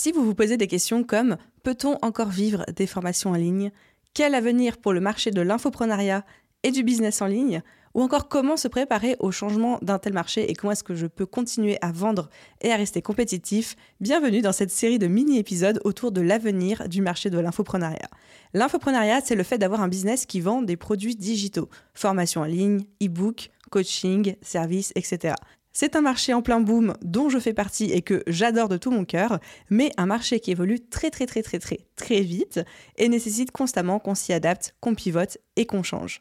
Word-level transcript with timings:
Si 0.00 0.12
vous 0.12 0.24
vous 0.24 0.36
posez 0.36 0.56
des 0.56 0.68
questions 0.68 1.02
comme 1.02 1.38
peut-on 1.64 1.98
encore 2.02 2.28
vivre 2.28 2.64
des 2.76 2.86
formations 2.86 3.30
en 3.30 3.34
ligne? 3.34 3.72
Quel 4.14 4.36
avenir 4.36 4.78
pour 4.78 4.92
le 4.92 5.00
marché 5.00 5.32
de 5.32 5.40
l'infoprenariat 5.40 6.24
et 6.62 6.70
du 6.70 6.84
business 6.84 7.20
en 7.20 7.26
ligne? 7.26 7.62
Ou 7.94 8.02
encore 8.02 8.28
comment 8.28 8.56
se 8.56 8.68
préparer 8.68 9.16
au 9.18 9.32
changement 9.32 9.80
d'un 9.82 9.98
tel 9.98 10.12
marché 10.12 10.48
et 10.48 10.54
comment 10.54 10.70
est-ce 10.70 10.84
que 10.84 10.94
je 10.94 11.08
peux 11.08 11.26
continuer 11.26 11.78
à 11.80 11.90
vendre 11.90 12.30
et 12.60 12.70
à 12.70 12.76
rester 12.76 13.02
compétitif? 13.02 13.74
Bienvenue 14.00 14.40
dans 14.40 14.52
cette 14.52 14.70
série 14.70 15.00
de 15.00 15.08
mini-épisodes 15.08 15.80
autour 15.82 16.12
de 16.12 16.20
l'avenir 16.20 16.88
du 16.88 17.02
marché 17.02 17.28
de 17.28 17.40
l'infoprenariat. 17.40 18.08
L'infoprenariat, 18.54 19.20
c'est 19.24 19.34
le 19.34 19.42
fait 19.42 19.58
d'avoir 19.58 19.80
un 19.80 19.88
business 19.88 20.26
qui 20.26 20.38
vend 20.38 20.62
des 20.62 20.76
produits 20.76 21.16
digitaux, 21.16 21.68
formation 21.94 22.42
en 22.42 22.44
ligne, 22.44 22.84
e-book, 23.02 23.50
coaching, 23.72 24.36
services, 24.42 24.92
etc. 24.94 25.34
C'est 25.80 25.94
un 25.94 26.00
marché 26.00 26.34
en 26.34 26.42
plein 26.42 26.58
boom 26.58 26.94
dont 27.02 27.28
je 27.28 27.38
fais 27.38 27.52
partie 27.52 27.92
et 27.92 28.02
que 28.02 28.24
j'adore 28.26 28.68
de 28.68 28.76
tout 28.76 28.90
mon 28.90 29.04
cœur, 29.04 29.38
mais 29.70 29.92
un 29.96 30.06
marché 30.06 30.40
qui 30.40 30.50
évolue 30.50 30.80
très 30.80 31.08
très 31.08 31.24
très 31.24 31.40
très 31.40 31.60
très 31.60 31.78
très 31.94 32.20
vite 32.20 32.58
et 32.96 33.08
nécessite 33.08 33.52
constamment 33.52 34.00
qu'on 34.00 34.16
s'y 34.16 34.32
adapte, 34.32 34.74
qu'on 34.80 34.96
pivote 34.96 35.38
et 35.54 35.66
qu'on 35.66 35.84
change. 35.84 36.20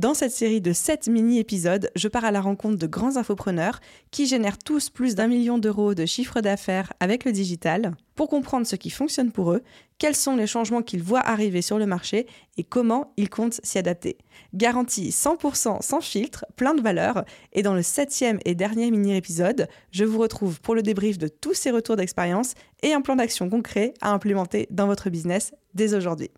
Dans 0.00 0.14
cette 0.14 0.32
série 0.32 0.62
de 0.62 0.72
7 0.72 1.08
mini-épisodes, 1.08 1.90
je 1.94 2.08
pars 2.08 2.24
à 2.24 2.30
la 2.30 2.40
rencontre 2.40 2.78
de 2.78 2.86
grands 2.86 3.18
infopreneurs 3.18 3.80
qui 4.10 4.24
génèrent 4.24 4.56
tous 4.56 4.88
plus 4.88 5.14
d'un 5.14 5.26
million 5.26 5.58
d'euros 5.58 5.92
de 5.92 6.06
chiffre 6.06 6.40
d'affaires 6.40 6.90
avec 7.00 7.26
le 7.26 7.32
digital 7.32 7.92
pour 8.14 8.30
comprendre 8.30 8.66
ce 8.66 8.76
qui 8.76 8.88
fonctionne 8.88 9.30
pour 9.30 9.52
eux, 9.52 9.62
quels 9.98 10.16
sont 10.16 10.36
les 10.36 10.46
changements 10.46 10.80
qu'ils 10.80 11.02
voient 11.02 11.20
arriver 11.20 11.60
sur 11.60 11.78
le 11.78 11.84
marché 11.84 12.26
et 12.56 12.64
comment 12.64 13.12
ils 13.18 13.28
comptent 13.28 13.60
s'y 13.62 13.76
adapter. 13.76 14.16
Garantie 14.54 15.10
100% 15.10 15.82
sans 15.82 16.00
filtre, 16.00 16.46
plein 16.56 16.72
de 16.72 16.80
valeur. 16.80 17.26
Et 17.52 17.60
dans 17.60 17.74
le 17.74 17.82
septième 17.82 18.38
et 18.46 18.54
dernier 18.54 18.90
mini-épisode, 18.90 19.68
je 19.90 20.06
vous 20.06 20.18
retrouve 20.18 20.62
pour 20.62 20.74
le 20.74 20.80
débrief 20.80 21.18
de 21.18 21.28
tous 21.28 21.52
ces 21.52 21.70
retours 21.70 21.96
d'expérience 21.96 22.54
et 22.82 22.94
un 22.94 23.02
plan 23.02 23.16
d'action 23.16 23.50
concret 23.50 23.92
à 24.00 24.12
implémenter 24.12 24.66
dans 24.70 24.86
votre 24.86 25.10
business 25.10 25.52
dès 25.74 25.92
aujourd'hui. 25.92 26.30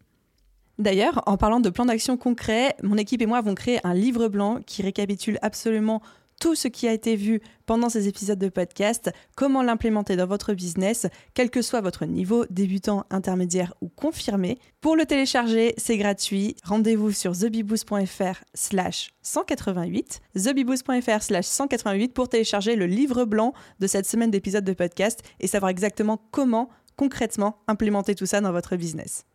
D'ailleurs, 0.83 1.23
en 1.27 1.37
parlant 1.37 1.61
de 1.61 1.71
plan 1.71 1.85
d'action 1.85 2.17
concret, 2.17 2.75
mon 2.83 2.97
équipe 2.97 3.23
et 3.23 3.27
moi 3.27 3.39
avons 3.39 3.55
créé 3.55 3.79
un 3.85 3.95
livre 3.95 4.27
blanc 4.27 4.59
qui 4.67 4.83
récapitule 4.83 5.39
absolument 5.41 6.03
tout 6.41 6.57
ce 6.57 6.67
qui 6.67 6.89
a 6.89 6.93
été 6.93 7.15
vu 7.15 7.41
pendant 7.67 7.89
ces 7.89 8.09
épisodes 8.09 8.39
de 8.41 8.49
podcast, 8.49 9.13
comment 9.37 9.63
l'implémenter 9.63 10.17
dans 10.17 10.27
votre 10.27 10.55
business, 10.55 11.07
quel 11.35 11.51
que 11.51 11.63
soit 11.63 11.83
votre 11.83 12.05
niveau, 12.05 12.47
débutant, 12.51 13.05
intermédiaire 13.11 13.75
ou 13.81 13.91
confirmé. 13.91 14.59
Pour 14.81 14.97
le 14.97 15.07
télécharger, 15.07 15.73
c'est 15.77 15.99
gratuit. 15.99 16.57
Rendez-vous 16.65 17.13
sur 17.13 17.31
thebiboost.fr 17.31 18.43
slash 18.53 19.13
188, 19.23 20.21
thebiboost.fr 20.35 21.23
slash 21.23 21.47
188 21.47 22.13
pour 22.13 22.29
télécharger 22.29 22.75
le 22.75 22.87
livre 22.87 23.25
blanc 23.25 23.53
de 23.79 23.87
cette 23.87 24.07
semaine 24.07 24.33
d'épisodes 24.33 24.65
de 24.65 24.73
podcast 24.73 25.23
et 25.39 25.47
savoir 25.47 25.71
exactement 25.71 26.21
comment 26.33 26.71
concrètement 26.97 27.59
implémenter 27.69 28.17
tout 28.17 28.27
ça 28.27 28.41
dans 28.41 28.51
votre 28.51 28.75
business. 28.75 29.27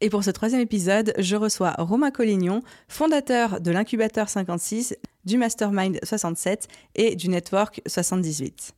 Et 0.00 0.10
pour 0.10 0.22
ce 0.22 0.30
troisième 0.30 0.60
épisode, 0.60 1.12
je 1.18 1.34
reçois 1.34 1.74
Romain 1.76 2.12
Collignon, 2.12 2.62
fondateur 2.86 3.60
de 3.60 3.72
l'incubateur 3.72 4.28
56, 4.28 4.96
du 5.24 5.38
Mastermind 5.38 5.98
67 6.04 6.68
et 6.94 7.16
du 7.16 7.28
Network 7.28 7.80
78. 7.84 8.74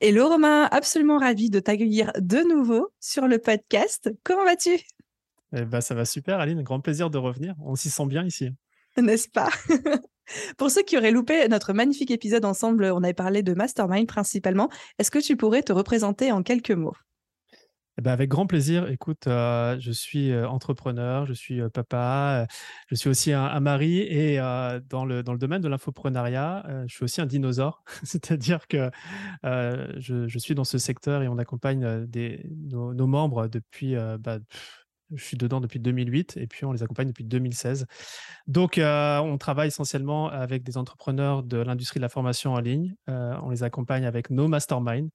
Hello 0.00 0.28
Romain, 0.28 0.68
absolument 0.70 1.18
ravi 1.18 1.50
de 1.50 1.58
t'accueillir 1.58 2.12
de 2.20 2.48
nouveau 2.48 2.90
sur 3.00 3.26
le 3.26 3.38
podcast. 3.38 4.12
Comment 4.22 4.44
vas-tu? 4.44 4.78
Eh 5.56 5.64
ben, 5.64 5.80
Ça 5.80 5.96
va 5.96 6.04
super 6.04 6.38
Aline, 6.38 6.62
grand 6.62 6.78
plaisir 6.78 7.10
de 7.10 7.18
revenir. 7.18 7.56
On 7.64 7.74
s'y 7.74 7.90
sent 7.90 8.06
bien 8.06 8.24
ici. 8.24 8.50
N'est-ce 8.96 9.28
pas? 9.28 9.50
Pour 10.56 10.70
ceux 10.70 10.82
qui 10.82 10.96
auraient 10.96 11.10
loupé 11.10 11.48
notre 11.48 11.72
magnifique 11.72 12.12
épisode 12.12 12.44
ensemble, 12.44 12.84
on 12.94 13.02
avait 13.02 13.12
parlé 13.12 13.42
de 13.42 13.54
Mastermind 13.54 14.06
principalement. 14.06 14.70
Est-ce 15.00 15.10
que 15.10 15.18
tu 15.18 15.36
pourrais 15.36 15.62
te 15.62 15.72
représenter 15.72 16.30
en 16.30 16.44
quelques 16.44 16.70
mots? 16.70 16.94
Eh 17.96 18.02
ben, 18.02 18.10
avec 18.10 18.28
grand 18.28 18.46
plaisir. 18.46 18.88
Écoute, 18.88 19.28
euh, 19.28 19.78
je 19.78 19.92
suis 19.92 20.32
euh, 20.32 20.48
entrepreneur, 20.48 21.26
je 21.26 21.32
suis 21.32 21.60
euh, 21.60 21.68
papa, 21.68 22.46
je 22.88 22.94
suis 22.96 23.08
aussi 23.08 23.32
un, 23.32 23.60
mari 23.60 24.00
et 24.00 24.38
dans, 24.88 25.04
le, 25.04 25.22
dans 25.22 25.32
le 25.32 25.38
domaine 25.38 25.62
de 25.62 25.68
l'infoprenariat, 25.68 26.66
je 26.86 26.94
suis 26.94 27.04
aussi 27.04 27.20
un 27.20 27.26
dinosaure. 27.26 27.84
C'est-à-dire 28.02 28.66
que 28.66 28.90
je, 29.44 30.38
suis 30.38 30.54
dans 30.54 30.64
ce 30.64 30.78
secteur 30.78 31.22
et 31.22 31.28
on 31.28 31.38
accompagne 31.38 32.04
des, 32.06 32.44
nos, 32.70 33.06
membres 33.06 33.46
depuis 33.46 33.94
bah, 34.18 34.38
je 35.16 35.24
suis 35.24 35.36
dedans 35.36 35.60
depuis 35.60 35.80
2008 35.80 36.36
et 36.36 36.46
puis 36.46 36.64
on 36.64 36.72
les 36.72 36.82
accompagne 36.82 37.08
depuis 37.08 37.24
2016. 37.24 37.86
Donc, 38.46 38.78
euh, 38.78 39.18
on 39.18 39.38
travaille 39.38 39.68
essentiellement 39.68 40.28
avec 40.28 40.62
des 40.62 40.76
entrepreneurs 40.76 41.42
de 41.42 41.58
l'industrie 41.58 41.98
de 41.98 42.02
la 42.02 42.08
formation 42.08 42.52
en 42.54 42.60
ligne. 42.60 42.94
Euh, 43.08 43.36
on 43.42 43.50
les 43.50 43.62
accompagne 43.62 44.06
avec 44.06 44.30
nos 44.30 44.48
masterminds, 44.48 45.10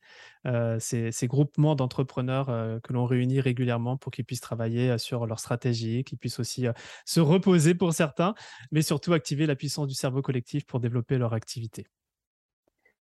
euh, 0.47 0.77
ces, 0.79 1.11
groupements 1.27 1.75
d'entrepreneurs 1.75 2.47
que 2.81 2.93
l'on 2.93 3.05
réunit 3.05 3.39
régulièrement 3.39 3.97
pour 3.97 4.11
qu'ils 4.11 4.25
puissent 4.25 4.41
travailler 4.41 4.97
sur 4.97 5.25
leur 5.27 5.39
stratégie, 5.39 6.03
qu'ils 6.03 6.17
puissent 6.17 6.39
aussi 6.39 6.65
se 7.05 7.19
reposer 7.19 7.75
pour 7.75 7.93
certains, 7.93 8.33
mais 8.71 8.81
surtout 8.81 9.13
activer 9.13 9.45
la 9.45 9.55
puissance 9.55 9.87
du 9.87 9.93
cerveau 9.93 10.21
collectif 10.21 10.65
pour 10.65 10.79
développer 10.79 11.17
leur 11.17 11.33
activité. 11.33 11.85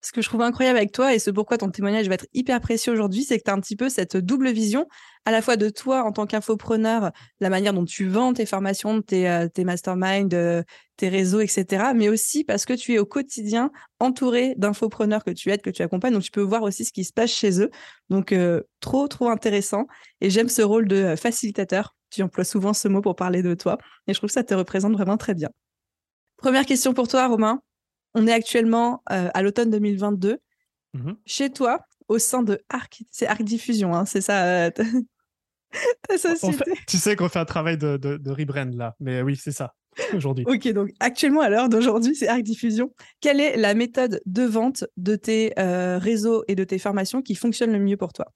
Ce 0.06 0.12
que 0.12 0.22
je 0.22 0.28
trouve 0.28 0.42
incroyable 0.42 0.78
avec 0.78 0.92
toi 0.92 1.14
et 1.14 1.18
ce 1.18 1.32
pourquoi 1.32 1.58
ton 1.58 1.68
témoignage 1.68 2.06
va 2.06 2.14
être 2.14 2.28
hyper 2.32 2.60
précieux 2.60 2.92
aujourd'hui, 2.92 3.24
c'est 3.24 3.38
que 3.38 3.42
tu 3.42 3.50
as 3.50 3.54
un 3.54 3.58
petit 3.58 3.74
peu 3.74 3.88
cette 3.88 4.16
double 4.16 4.52
vision, 4.52 4.86
à 5.24 5.32
la 5.32 5.42
fois 5.42 5.56
de 5.56 5.68
toi 5.68 6.04
en 6.04 6.12
tant 6.12 6.26
qu'infopreneur, 6.26 7.10
la 7.40 7.50
manière 7.50 7.72
dont 7.72 7.84
tu 7.84 8.06
vends 8.06 8.32
tes 8.32 8.46
formations, 8.46 9.02
tes, 9.02 9.28
euh, 9.28 9.48
masterminds, 9.64 10.32
euh, 10.32 10.62
tes 10.96 11.08
réseaux, 11.08 11.40
etc. 11.40 11.86
Mais 11.92 12.08
aussi 12.08 12.44
parce 12.44 12.66
que 12.66 12.72
tu 12.72 12.94
es 12.94 13.00
au 13.00 13.04
quotidien 13.04 13.72
entouré 13.98 14.54
d'infopreneurs 14.56 15.24
que 15.24 15.32
tu 15.32 15.50
aides, 15.50 15.60
que 15.60 15.70
tu 15.70 15.82
accompagnes. 15.82 16.12
Donc, 16.12 16.22
tu 16.22 16.30
peux 16.30 16.40
voir 16.40 16.62
aussi 16.62 16.84
ce 16.84 16.92
qui 16.92 17.02
se 17.02 17.12
passe 17.12 17.32
chez 17.32 17.60
eux. 17.60 17.72
Donc, 18.08 18.30
euh, 18.30 18.62
trop, 18.78 19.08
trop 19.08 19.28
intéressant. 19.28 19.88
Et 20.20 20.30
j'aime 20.30 20.48
ce 20.48 20.62
rôle 20.62 20.86
de 20.86 21.16
facilitateur. 21.16 21.96
Tu 22.10 22.22
emploies 22.22 22.44
souvent 22.44 22.74
ce 22.74 22.86
mot 22.86 23.00
pour 23.00 23.16
parler 23.16 23.42
de 23.42 23.54
toi. 23.54 23.76
Et 24.06 24.14
je 24.14 24.20
trouve 24.20 24.28
que 24.28 24.34
ça 24.34 24.44
te 24.44 24.54
représente 24.54 24.92
vraiment 24.92 25.16
très 25.16 25.34
bien. 25.34 25.48
Première 26.36 26.64
question 26.64 26.94
pour 26.94 27.08
toi, 27.08 27.26
Romain. 27.26 27.60
On 28.16 28.26
est 28.26 28.32
actuellement 28.32 29.02
euh, 29.12 29.28
à 29.34 29.42
l'automne 29.42 29.70
2022. 29.70 30.38
Mmh 30.94 31.12
Chez 31.26 31.50
toi, 31.50 31.80
au 32.08 32.18
sein 32.18 32.42
de 32.42 32.58
Arc, 32.70 33.02
c'est 33.10 33.26
Arc 33.26 33.42
Diffusion, 33.42 33.94
hein, 33.94 34.06
c'est 34.06 34.22
ça 34.22 34.46
euh, 34.46 34.70
ta 34.70 34.84
société. 36.18 36.72
tu 36.86 36.96
sais 36.96 37.14
qu'on 37.14 37.28
fait 37.28 37.38
un 37.38 37.44
travail 37.44 37.76
de, 37.76 37.98
de, 37.98 38.30
rebrand 38.30 38.74
là, 38.74 38.94
mais 39.00 39.20
oui, 39.20 39.36
c'est 39.36 39.52
ça 39.52 39.74
aujourd'hui. 40.14 40.46
ok, 40.48 40.66
donc 40.72 40.90
actuellement, 40.98 41.42
à 41.42 41.50
l'heure 41.50 41.68
d'aujourd'hui, 41.68 42.14
c'est 42.14 42.26
Arc 42.26 42.42
Diffusion. 42.42 42.90
Quelle 43.20 43.38
est 43.38 43.58
la 43.58 43.74
méthode 43.74 44.22
de 44.24 44.44
vente 44.44 44.84
de 44.96 45.14
tes 45.16 45.52
euh, 45.58 45.98
réseaux 45.98 46.42
et 46.48 46.54
de 46.54 46.64
tes 46.64 46.78
formations 46.78 47.20
qui 47.20 47.34
fonctionne 47.34 47.72
le 47.72 47.80
mieux 47.80 47.98
pour 47.98 48.14
toi? 48.14 48.32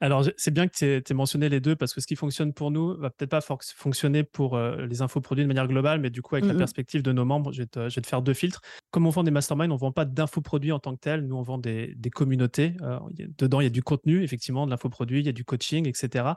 Alors, 0.00 0.24
c'est 0.36 0.52
bien 0.52 0.68
que 0.68 0.76
tu 0.76 0.84
aies, 0.84 1.14
mentionné 1.14 1.48
les 1.48 1.60
deux 1.60 1.74
parce 1.74 1.92
que 1.92 2.00
ce 2.00 2.06
qui 2.06 2.14
fonctionne 2.14 2.52
pour 2.52 2.70
nous 2.70 2.96
va 2.96 3.10
peut-être 3.10 3.30
pas 3.30 3.40
fonctionner 3.40 4.22
pour 4.22 4.56
euh, 4.56 4.86
les 4.86 5.02
infoproduits 5.02 5.42
de 5.42 5.48
manière 5.48 5.66
globale, 5.66 6.00
mais 6.00 6.10
du 6.10 6.22
coup, 6.22 6.36
avec 6.36 6.46
la 6.46 6.54
mmh 6.54 6.58
perspective 6.58 7.02
de 7.02 7.12
nos 7.12 7.24
membres, 7.24 7.52
je 7.52 7.62
vais, 7.62 7.66
te, 7.66 8.06
faire 8.06 8.22
deux 8.22 8.34
filtres. 8.34 8.60
Comme 8.90 9.06
on 9.06 9.10
vend 9.10 9.24
des 9.24 9.32
masterminds, 9.32 9.72
on 9.72 9.74
ne 9.74 9.80
vend 9.80 9.92
pas 9.92 10.04
d'infoproduits 10.04 10.70
en 10.70 10.78
tant 10.78 10.94
que 10.94 11.00
tel. 11.00 11.26
Nous, 11.26 11.36
on 11.36 11.42
vend 11.42 11.58
des, 11.58 11.96
communautés. 12.14 12.74
Euh, 12.82 12.98
dedans, 13.38 13.60
il 13.60 13.64
y 13.64 13.66
a 13.66 13.70
du 13.70 13.82
contenu, 13.82 14.22
effectivement, 14.22 14.66
de 14.66 14.70
l'infoproduit, 14.70 15.20
il 15.20 15.26
y 15.26 15.28
a 15.28 15.32
du 15.32 15.44
coaching, 15.44 15.88
etc. 15.88 16.30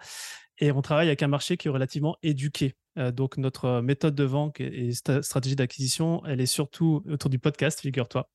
Et 0.57 0.71
on 0.71 0.81
travaille 0.81 1.07
avec 1.07 1.21
un 1.21 1.27
marché 1.27 1.57
qui 1.57 1.68
est 1.68 1.71
relativement 1.71 2.18
éduqué. 2.24 2.75
Euh, 2.97 3.12
donc, 3.12 3.38
notre 3.38 3.81
méthode 3.81 4.15
de 4.15 4.24
vente 4.24 4.59
et 4.59 4.91
stratégie 4.91 5.56
d'acquisition, 5.56 6.24
elle 6.25 6.41
est 6.41 6.45
surtout 6.45 7.03
autour 7.09 7.30
du 7.30 7.39
podcast, 7.39 7.80
figure-toi. 7.80 8.30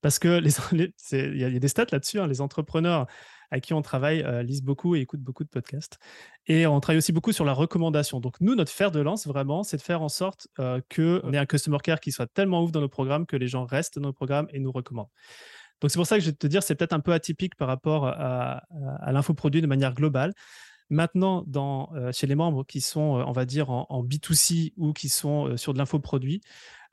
Parce 0.00 0.18
que 0.18 0.40
il 1.12 1.36
y, 1.38 1.44
a 1.44 1.50
des 1.50 1.68
stats 1.68 1.86
là-dessus. 1.90 2.20
Hein. 2.20 2.26
les 2.26 2.40
entrepreneurs 2.40 3.06
à 3.52 3.60
qui 3.60 3.74
on 3.74 3.82
travaille 3.82 4.22
euh, 4.22 4.42
lisent 4.42 4.62
beaucoup 4.62 4.96
et 4.96 5.00
écoutent 5.00 5.20
beaucoup 5.20 5.44
de 5.44 5.48
podcasts. 5.48 5.98
Et 6.46 6.66
on 6.66 6.80
travaille 6.80 6.98
aussi 6.98 7.12
beaucoup 7.12 7.32
sur 7.32 7.44
la 7.44 7.52
recommandation. 7.52 8.18
Donc, 8.18 8.40
nous, 8.40 8.54
notre 8.54 8.72
fer 8.72 8.90
de 8.90 8.98
lance, 8.98 9.26
vraiment, 9.26 9.62
c'est 9.62 9.76
de 9.76 9.82
faire 9.82 10.00
en 10.00 10.08
sorte 10.08 10.48
euh, 10.58 10.80
qu'on 10.94 11.32
ait 11.32 11.38
un 11.38 11.44
customer 11.44 11.76
care 11.82 12.00
qui 12.00 12.12
soit 12.12 12.26
tellement 12.26 12.64
ouf 12.64 12.72
dans 12.72 12.80
nos 12.80 12.88
programmes 12.88 13.26
que 13.26 13.36
les 13.36 13.48
gens 13.48 13.66
restent 13.66 13.98
dans 13.98 14.08
nos 14.08 14.12
programmes 14.14 14.48
et 14.52 14.58
nous 14.58 14.72
recommandent. 14.72 15.10
Donc, 15.82 15.90
c'est 15.90 15.98
pour 15.98 16.06
ça 16.06 16.16
que 16.16 16.22
je 16.22 16.30
vais 16.30 16.36
te 16.36 16.46
dire, 16.46 16.62
c'est 16.62 16.74
peut-être 16.74 16.94
un 16.94 17.00
peu 17.00 17.12
atypique 17.12 17.54
par 17.56 17.68
rapport 17.68 18.06
à, 18.06 18.62
l'infoproduit 19.12 19.60
de 19.60 19.66
manière 19.66 19.92
globale. 19.92 20.32
Maintenant, 20.88 21.44
dans, 21.46 21.90
euh, 21.94 22.10
chez 22.12 22.26
les 22.26 22.34
membres 22.34 22.64
qui 22.64 22.80
sont, 22.80 23.22
on 23.26 23.32
va 23.32 23.44
dire, 23.44 23.70
en, 23.70 23.86
en 23.90 24.02
B2C 24.02 24.72
ou 24.78 24.94
qui 24.94 25.10
sont 25.10 25.58
sur 25.58 25.74
de 25.74 25.78
l'infoproduit, 25.78 26.40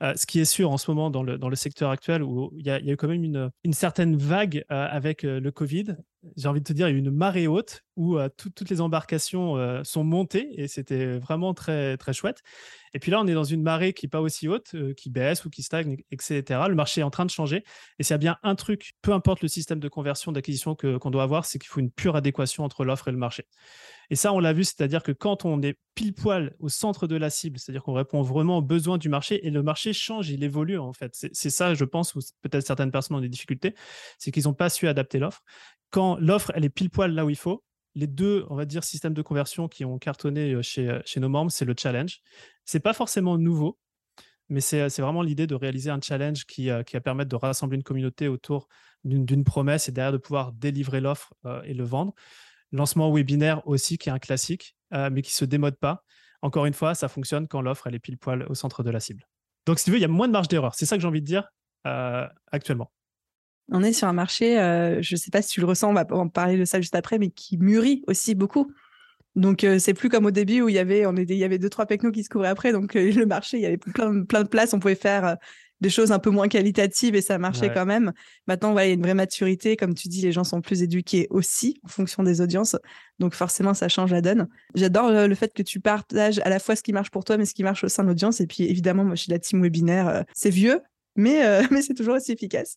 ce 0.02 0.26
qui 0.26 0.40
est 0.40 0.46
sûr 0.46 0.72
en 0.72 0.78
ce 0.78 0.90
moment 0.90 1.10
dans 1.10 1.24
le, 1.24 1.56
secteur 1.56 1.90
actuel, 1.92 2.24
où 2.24 2.52
il 2.58 2.66
y, 2.66 2.70
a, 2.70 2.80
eu 2.82 2.96
quand 2.96 3.08
même 3.08 3.24
une, 3.24 3.74
certaine 3.74 4.18
vague 4.18 4.64
avec 4.70 5.24
le 5.24 5.52
Covid, 5.52 5.98
j'ai 6.36 6.48
envie 6.48 6.60
de 6.60 6.66
te 6.66 6.74
dire, 6.74 6.88
il 6.88 6.92
y 6.92 6.94
a 6.94 6.98
eu 6.98 7.00
une 7.00 7.12
marée 7.12 7.48
haute 7.48 7.84
où 7.96 8.18
toutes 8.38 8.70
les 8.70 8.82
embarcations 8.82 9.84
sont 9.84 10.04
montées 10.04 10.50
et 10.62 10.68
c'était 10.68 11.18
vraiment 11.18 11.54
très, 11.54 11.98
très 11.98 12.14
chouette. 12.14 12.42
Et 12.94 13.00
puis 13.00 13.12
là, 13.12 13.20
on 13.22 13.28
est 13.28 13.34
dans 13.34 13.44
une 13.44 13.62
marée 13.62 13.94
qui 13.94 14.06
n'est 14.06 14.10
pas 14.10 14.22
aussi 14.22 14.48
haute, 14.48 14.74
qui 14.96 15.10
baisse 15.10 15.46
ou 15.46 15.50
qui 15.50 15.64
stagne, 15.64 15.98
etc. 16.12 16.44
Le 16.68 16.76
marché 16.76 17.02
est 17.02 17.04
en 17.04 17.12
train 17.12 17.26
de 17.26 17.32
changer. 17.32 17.64
Et 18.00 18.04
s'il 18.04 18.14
y 18.14 18.16
a 18.16 18.20
bien 18.20 18.38
un 18.44 18.56
truc, 18.56 18.94
peu 19.02 19.14
importe 19.14 19.42
le 19.42 19.48
système 19.48 19.80
de 19.80 19.88
conversion, 19.88 20.32
d'acquisition 20.32 20.76
qu'on 20.76 21.12
doit 21.12 21.24
avoir, 21.24 21.46
c'est 21.46 21.60
qu'il 21.60 21.70
faut 21.70 21.80
une 21.80 21.92
pure 21.92 22.16
adéquation 22.16 22.64
entre 22.64 22.86
l'offre 22.86 23.08
et 23.10 23.12
le 23.12 23.18
marché. 23.18 23.46
Et 24.10 24.16
ça, 24.16 24.34
on 24.34 24.40
l'a 24.40 24.54
vu, 24.54 24.64
c'est-à-dire 24.64 25.04
que 25.04 25.12
quand 25.12 25.46
on 25.46 25.62
est 25.62 25.78
pile 25.94 26.14
poil 26.14 26.56
au 26.60 26.70
centre 26.70 27.06
de 27.06 27.16
la 27.16 27.30
cible, 27.30 27.60
c'est-à-dire 27.60 27.84
qu'on 27.84 27.94
répond 27.94 28.22
vraiment 28.22 28.58
aux 28.58 28.62
besoins 28.62 28.98
du 28.98 29.10
marché 29.10 29.46
et 29.46 29.52
le 29.52 29.62
marché 29.62 29.94
change, 29.94 30.30
il 30.30 30.44
évolue 30.44 30.80
en 30.80 30.94
fait. 30.94 31.12
C'est 31.14 31.50
ça, 31.50 31.74
je 31.76 31.86
pense, 31.86 32.16
où 32.16 32.20
peut-être 32.42 32.66
certaines 32.66 32.92
personnes 32.92 33.18
ont 33.18 33.22
des 33.22 33.30
difficultés, 33.30 33.76
c'est 34.18 34.32
qu'ils 34.32 34.46
n'ont 34.46 34.54
pas 34.54 34.70
su 34.70 34.88
adapter 34.88 35.20
l'offre. 35.20 35.44
Quand 35.92 36.18
l'offre, 36.20 36.52
elle 36.56 36.66
est 36.66 36.70
pile 36.70 36.90
poil 36.90 37.14
là 37.14 37.26
où 37.26 37.30
il 37.30 37.36
faut, 37.36 37.64
les 37.96 38.08
deux, 38.08 38.46
on 38.50 38.56
va 38.56 38.66
dire, 38.66 38.84
systèmes 38.84 39.14
de 39.14 39.22
conversion 39.22 39.68
qui 39.68 39.86
ont 39.86 39.98
cartonné 40.00 40.54
euh, 40.54 40.62
chez, 40.62 40.90
euh, 40.90 41.02
chez 41.06 41.20
nos 41.20 41.30
membres, 41.30 41.52
c'est 41.52 41.66
le 41.66 41.76
challenge. 41.78 42.22
C'est 42.66 42.80
pas 42.80 42.94
forcément 42.94 43.38
nouveau, 43.38 43.78
mais 44.48 44.62
c'est 44.62 44.88
vraiment 45.00 45.22
l'idée 45.22 45.48
de 45.48 45.56
réaliser 45.56 45.92
un 45.92 46.00
challenge 46.02 46.46
qui, 46.46 46.70
euh, 46.70 46.84
qui 46.84 46.96
va 46.96 47.02
permettre 47.02 47.30
de 47.30 47.36
rassembler 47.36 47.78
une 47.78 47.84
communauté 47.84 48.28
autour 48.28 48.68
d'une 49.04 49.44
promesse 49.44 49.88
et 49.88 49.92
derrière 49.92 50.12
de 50.12 50.18
pouvoir 50.18 50.52
délivrer 50.52 51.00
l'offre 51.00 51.34
et 51.64 51.74
le 51.74 51.86
vendre. 51.86 52.14
Lancement 52.72 53.12
webinaire 53.14 53.66
aussi, 53.68 53.98
qui 53.98 54.10
est 54.10 54.12
un 54.12 54.20
classique, 54.20 54.76
mais 54.92 55.22
qui 55.22 55.34
se 55.34 55.46
démode 55.46 55.78
pas. 55.78 56.04
Encore 56.42 56.66
une 56.66 56.74
fois, 56.74 56.96
ça 56.96 57.08
fonctionne 57.08 57.48
quand 57.48 57.62
l'offre, 57.62 57.88
est 57.88 58.00
pile 58.00 58.18
poil 58.18 58.44
au 58.44 58.54
centre 58.54 58.84
de 58.84 58.92
la 58.92 59.00
cible. 59.00 59.28
Donc, 59.66 59.80
si 59.80 59.86
tu 59.86 59.92
veux, 59.92 59.98
il 59.98 60.02
y 60.02 60.06
a 60.06 60.10
moins 60.10 60.28
de 60.28 60.34
marge 60.34 60.48
d'erreur. 60.48 60.76
C'est 60.76 60.86
ça 60.86 60.96
que 60.96 61.02
j'ai 61.02 61.08
envie 61.08 61.22
de 61.22 61.26
dire 61.26 61.50
actuellement. 62.52 62.92
On 63.72 63.84
est 63.84 63.94
sur 63.94 64.08
un 64.08 64.14
marché, 64.14 64.60
euh, 64.60 65.02
je 65.02 65.14
ne 65.14 65.18
sais 65.18 65.30
pas 65.30 65.42
si 65.42 65.50
tu 65.50 65.60
le 65.60 65.68
ressens, 65.68 65.90
on 65.90 65.94
va 65.94 66.06
en 66.12 66.28
parler 66.28 66.58
de 66.58 66.66
ça 66.66 66.82
juste 66.82 66.96
après, 66.96 67.20
mais 67.20 67.30
qui 67.30 67.58
mûrit 67.58 68.04
aussi 68.08 68.34
beaucoup. 68.34 68.72
Donc 69.40 69.64
euh, 69.64 69.80
c'est 69.80 69.94
plus 69.94 70.10
comme 70.10 70.26
au 70.26 70.32
début 70.32 70.62
où 70.62 70.70
il 70.70 70.76
y 70.76 70.80
avait, 70.80 71.06
on 71.06 71.16
il 71.16 71.34
y 71.34 71.44
avait 71.44 71.58
deux 71.58 71.70
trois 71.70 71.86
technos 71.86 72.12
qui 72.12 72.24
se 72.24 72.30
couvraient 72.30 72.50
après, 72.50 72.72
donc 72.72 72.96
euh, 72.96 73.12
le 73.12 73.26
marché, 73.26 73.58
il 73.58 73.62
y 73.62 73.66
avait 73.66 73.78
plein, 73.78 74.24
plein 74.24 74.44
de 74.44 74.48
places, 74.48 74.74
on 74.74 74.80
pouvait 74.80 74.96
faire 74.96 75.38
des 75.82 75.90
choses 75.90 76.12
un 76.12 76.20
peu 76.20 76.30
moins 76.30 76.50
qualitatives 76.50 77.16
et 77.16 77.22
ça 77.22 77.38
marchait 77.38 77.72
quand 77.74 77.86
même. 77.86 78.12
Maintenant, 78.48 78.78
il 78.78 78.88
y 78.88 78.92
a 78.92 78.94
une 78.94 79.02
vraie 79.02 79.14
maturité, 79.14 79.78
comme 79.78 79.96
tu 79.96 80.10
dis, 80.10 80.22
les 80.22 80.34
gens 80.34 80.44
sont 80.44 80.60
plus 80.60 80.84
éduqués 80.84 81.28
aussi 81.30 81.80
en 81.86 81.88
fonction 81.88 82.22
des 82.22 82.42
audiences, 82.42 82.76
donc 83.20 83.34
forcément 83.34 83.74
ça 83.74 83.88
change 83.88 84.12
la 84.12 84.20
donne. 84.20 84.50
J'adore 84.76 85.10
le 85.10 85.36
fait 85.36 85.54
que 85.54 85.64
tu 85.64 85.80
partages 85.80 86.40
à 86.40 86.50
la 86.50 86.60
fois 86.60 86.76
ce 86.76 86.84
qui 86.84 86.92
marche 86.92 87.12
pour 87.12 87.24
toi, 87.24 87.38
mais 87.38 87.46
ce 87.46 87.54
qui 87.54 87.64
marche 87.64 87.86
au 87.86 87.88
sein 87.88 88.04
de 88.04 88.10
l'audience. 88.10 88.42
Et 88.42 88.48
puis 88.48 88.64
évidemment, 88.64 89.06
moi 89.06 89.16
je 89.16 89.22
suis 89.22 89.32
la 89.32 89.40
team 89.40 89.62
webinaire, 89.62 90.26
c'est 90.34 90.50
vieux, 90.50 90.82
mais 91.16 91.40
mais 91.72 91.82
c'est 91.82 91.94
toujours 91.94 92.16
aussi 92.16 92.34
efficace. 92.34 92.76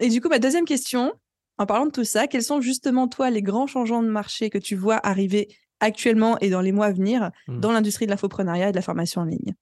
Et 0.00 0.08
du 0.08 0.20
coup, 0.20 0.28
ma 0.28 0.40
deuxième 0.40 0.64
question, 0.64 1.12
en 1.58 1.66
parlant 1.66 1.86
de 1.86 1.92
tout 1.92 2.04
ça, 2.04 2.26
quels 2.26 2.42
sont 2.42 2.60
justement, 2.60 3.06
toi, 3.06 3.30
les 3.30 3.42
grands 3.42 3.66
changements 3.68 4.02
de 4.02 4.08
marché 4.08 4.50
que 4.50 4.58
tu 4.58 4.74
vois 4.74 4.98
arriver 5.06 5.48
actuellement 5.82 6.38
et 6.38 6.48
dans 6.48 6.60
les 6.60 6.72
mois 6.72 6.86
à 6.86 6.92
venir 6.92 7.30
mmh. 7.48 7.60
dans 7.60 7.72
l'industrie 7.72 8.06
de 8.06 8.10
l'infoprenariat 8.10 8.68
et 8.68 8.72
de 8.72 8.76
la 8.76 8.82
formation 8.82 9.20
en 9.20 9.24
ligne 9.24 9.54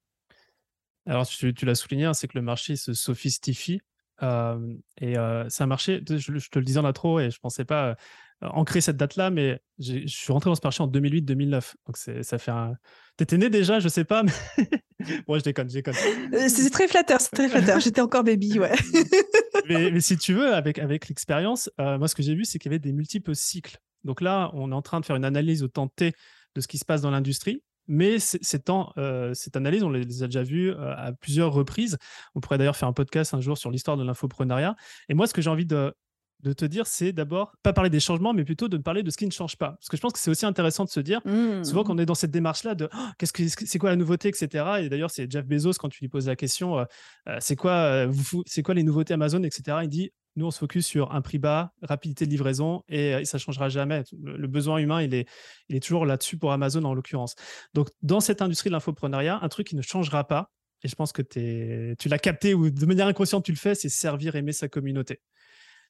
Alors, 1.07 1.27
tu, 1.27 1.53
l'as 1.63 1.75
souligné, 1.75 2.05
hein, 2.05 2.15
c'est 2.15 2.29
que 2.29 2.39
le 2.39 2.43
marché 2.43 2.77
se 2.77 2.93
sophistifie. 2.93 3.81
Euh, 4.23 4.75
et 5.01 5.17
euh, 5.17 5.47
c'est 5.49 5.63
un 5.63 5.67
marché, 5.67 6.03
je, 6.07 6.49
te 6.49 6.59
le 6.59 6.65
disais 6.65 6.79
en 6.79 6.85
intro 6.85 7.21
et 7.21 7.31
je 7.31 7.37
ne 7.37 7.41
pensais 7.41 7.65
pas 7.65 7.89
euh, 7.89 7.95
ancrer 8.43 8.83
cette 8.83 8.99
date-là, 8.99 9.31
mais 9.31 9.63
je 9.79 10.07
suis 10.07 10.31
rentré 10.31 10.51
dans 10.51 10.55
ce 10.55 10.61
marché 10.63 10.83
en 10.83 10.89
2008-2009. 10.89 11.73
Donc 11.87 11.97
ça 11.97 12.39
fait 12.39 12.51
un. 12.51 12.75
T'étais 13.17 13.39
né 13.39 13.49
déjà, 13.49 13.81
je 13.81 13.89
sais 13.89 14.05
pas, 14.05 14.23
mais. 14.23 14.33
bon, 15.27 15.39
je 15.39 15.43
déconne, 15.43 15.71
je 15.71 15.75
déconne. 15.75 15.95
c'est 16.49 16.71
très 16.71 16.87
flatteur, 16.87 17.19
c'est 17.21 17.31
très 17.31 17.49
flatteur. 17.49 17.81
J'étais 17.81 18.03
encore 18.03 18.25
baby, 18.25 18.59
ouais. 18.59 18.75
mais, 19.69 20.01
si 20.01 20.19
tu 20.19 20.35
veux, 20.35 20.53
avec, 20.55 20.79
avec 20.79 21.09
l'expérience, 21.09 21.71
moi, 21.79 22.07
ce 22.09 22.15
que 22.15 22.23
j'ai 22.23 22.35
vu, 22.35 22.45
c'est 22.45 22.59
qu'il 22.59 22.71
y 22.71 22.75
avait 22.75 22.79
des 22.79 22.93
multiples 22.93 23.35
cycles. 23.35 23.79
Donc 24.05 24.21
là, 24.21 24.51
on 24.55 24.73
est 24.73 24.75
en 24.75 24.83
train 24.83 25.01
de 25.01 25.05
faire 25.05 25.17
une 25.17 25.25
analyse 25.25 25.63
au 25.63 25.69
temps 25.69 25.89
T 25.89 26.13
de 26.55 26.61
ce 26.61 26.69
qui 26.69 26.79
se 26.79 26.85
passe 26.85 27.03
dans 27.03 27.11
l'industrie. 27.11 27.63
Mais 27.91 28.19
euh, 28.99 29.35
cette 29.35 29.57
analyse, 29.57 29.83
on 29.83 29.91
les 29.91 30.23
a 30.23 30.27
déjà 30.27 30.45
vues 30.45 30.71
euh, 30.71 30.95
à 30.97 31.13
plusieurs 31.13 31.53
reprises. 31.53 31.99
On 32.37 32.41
pourrait 32.41 32.57
d'ailleurs 32.57 32.77
faire 32.77 32.89
un 32.89 32.93
podcast 32.93 33.35
un 33.35 33.41
jour 33.41 33.59
sur 33.59 33.71
l'histoire 33.71 33.97
de 33.97 34.05
l'infoprenariat. 34.05 34.77
Et 35.09 35.15
moi, 35.15 35.27
ce 35.27 35.35
que 35.35 35.43
j'ai 35.43 35.51
envie 35.51 35.67
de, 35.67 35.93
te 36.57 36.65
dire, 36.65 36.87
c'est 36.87 37.13
d'abord 37.13 37.53
pas 37.65 37.73
parler 37.73 37.91
des 37.91 37.99
changements, 37.99 38.33
mais 38.33 38.45
plutôt 38.45 38.69
de 38.69 38.77
parler 38.77 39.03
de 39.03 39.11
ce 39.11 39.17
qui 39.17 39.27
ne 39.27 39.33
change 39.33 39.57
pas. 39.57 39.73
Parce 39.73 39.89
que 39.89 39.97
je 39.97 40.03
pense 40.03 40.13
que 40.13 40.21
c'est 40.21 40.31
aussi 40.31 40.47
intéressant 40.47 40.85
de 40.85 40.89
se 40.89 41.01
dire, 41.01 41.21
mmh. 41.25 41.65
souvent 41.65 41.83
qu'on 41.83 41.99
est 41.99 42.07
dans 42.07 42.15
cette 42.15 42.31
démarche-là 42.31 42.77
de 42.77 42.89
oh, 42.95 43.07
qu'est-ce 43.19 43.33
que 43.33 43.43
c'est 43.49 43.79
quoi 43.81 43.91
la 43.91 43.97
nouveauté, 43.97 44.29
etc. 44.29 44.65
Et 44.83 44.89
d'ailleurs, 44.89 45.11
c'est 45.11 45.29
Jeff 45.29 45.45
Bezos 45.45 45.75
quand 45.81 45.89
tu 45.89 46.01
lui 46.01 46.09
poses 46.09 46.29
la 46.29 46.37
question, 46.37 46.79
euh, 46.79 46.85
c'est 47.41 47.57
quoi, 47.57 48.07
c'est 48.47 48.63
quoi 48.63 48.75
les 48.75 48.85
nouveautés 48.85 49.15
Amazon, 49.15 49.43
etc. 49.43 49.79
Il 49.83 49.89
dit 49.89 50.13
nous, 50.41 50.47
on 50.47 50.51
se 50.51 50.59
focus 50.59 50.87
sur 50.87 51.13
un 51.13 51.21
prix 51.21 51.39
bas, 51.39 51.73
rapidité 51.83 52.25
de 52.25 52.31
livraison 52.31 52.83
et, 52.89 53.25
ça 53.25 53.37
ne 53.37 53.41
changera 53.41 53.69
jamais. 53.69 54.03
Le, 54.23 54.49
besoin 54.49 54.79
humain, 54.79 55.03
il 55.03 55.15
est, 55.15 55.29
il 55.69 55.77
est 55.77 55.81
toujours 55.81 56.07
là-dessus 56.07 56.39
pour 56.39 56.53
Amazon 56.53 56.83
en 56.85 56.95
l'occurrence. 56.95 57.35
Donc, 57.75 57.89
dans 58.03 58.21
cette 58.21 58.43
industrie 58.43 58.71
de 58.71 58.73
l'infoprenariat, 58.73 59.39
un 59.43 59.49
truc 59.49 59.67
qui 59.67 59.77
ne 59.77 59.83
changera 59.83 60.27
pas, 60.27 60.51
et 60.83 60.89
je 60.89 60.95
pense 60.95 61.13
que 61.13 61.21
tu 61.23 62.09
l'as 62.09 62.19
capté 62.19 62.55
ou 62.55 62.71
de 62.71 62.87
manière 62.87 63.07
inconsciente 63.07 63.45
tu 63.45 63.53
le 63.53 63.59
fais, 63.59 63.75
c'est 63.75 63.91
servir, 63.91 64.35
aimer 64.35 64.53
sa 64.53 64.69
communauté. 64.69 65.21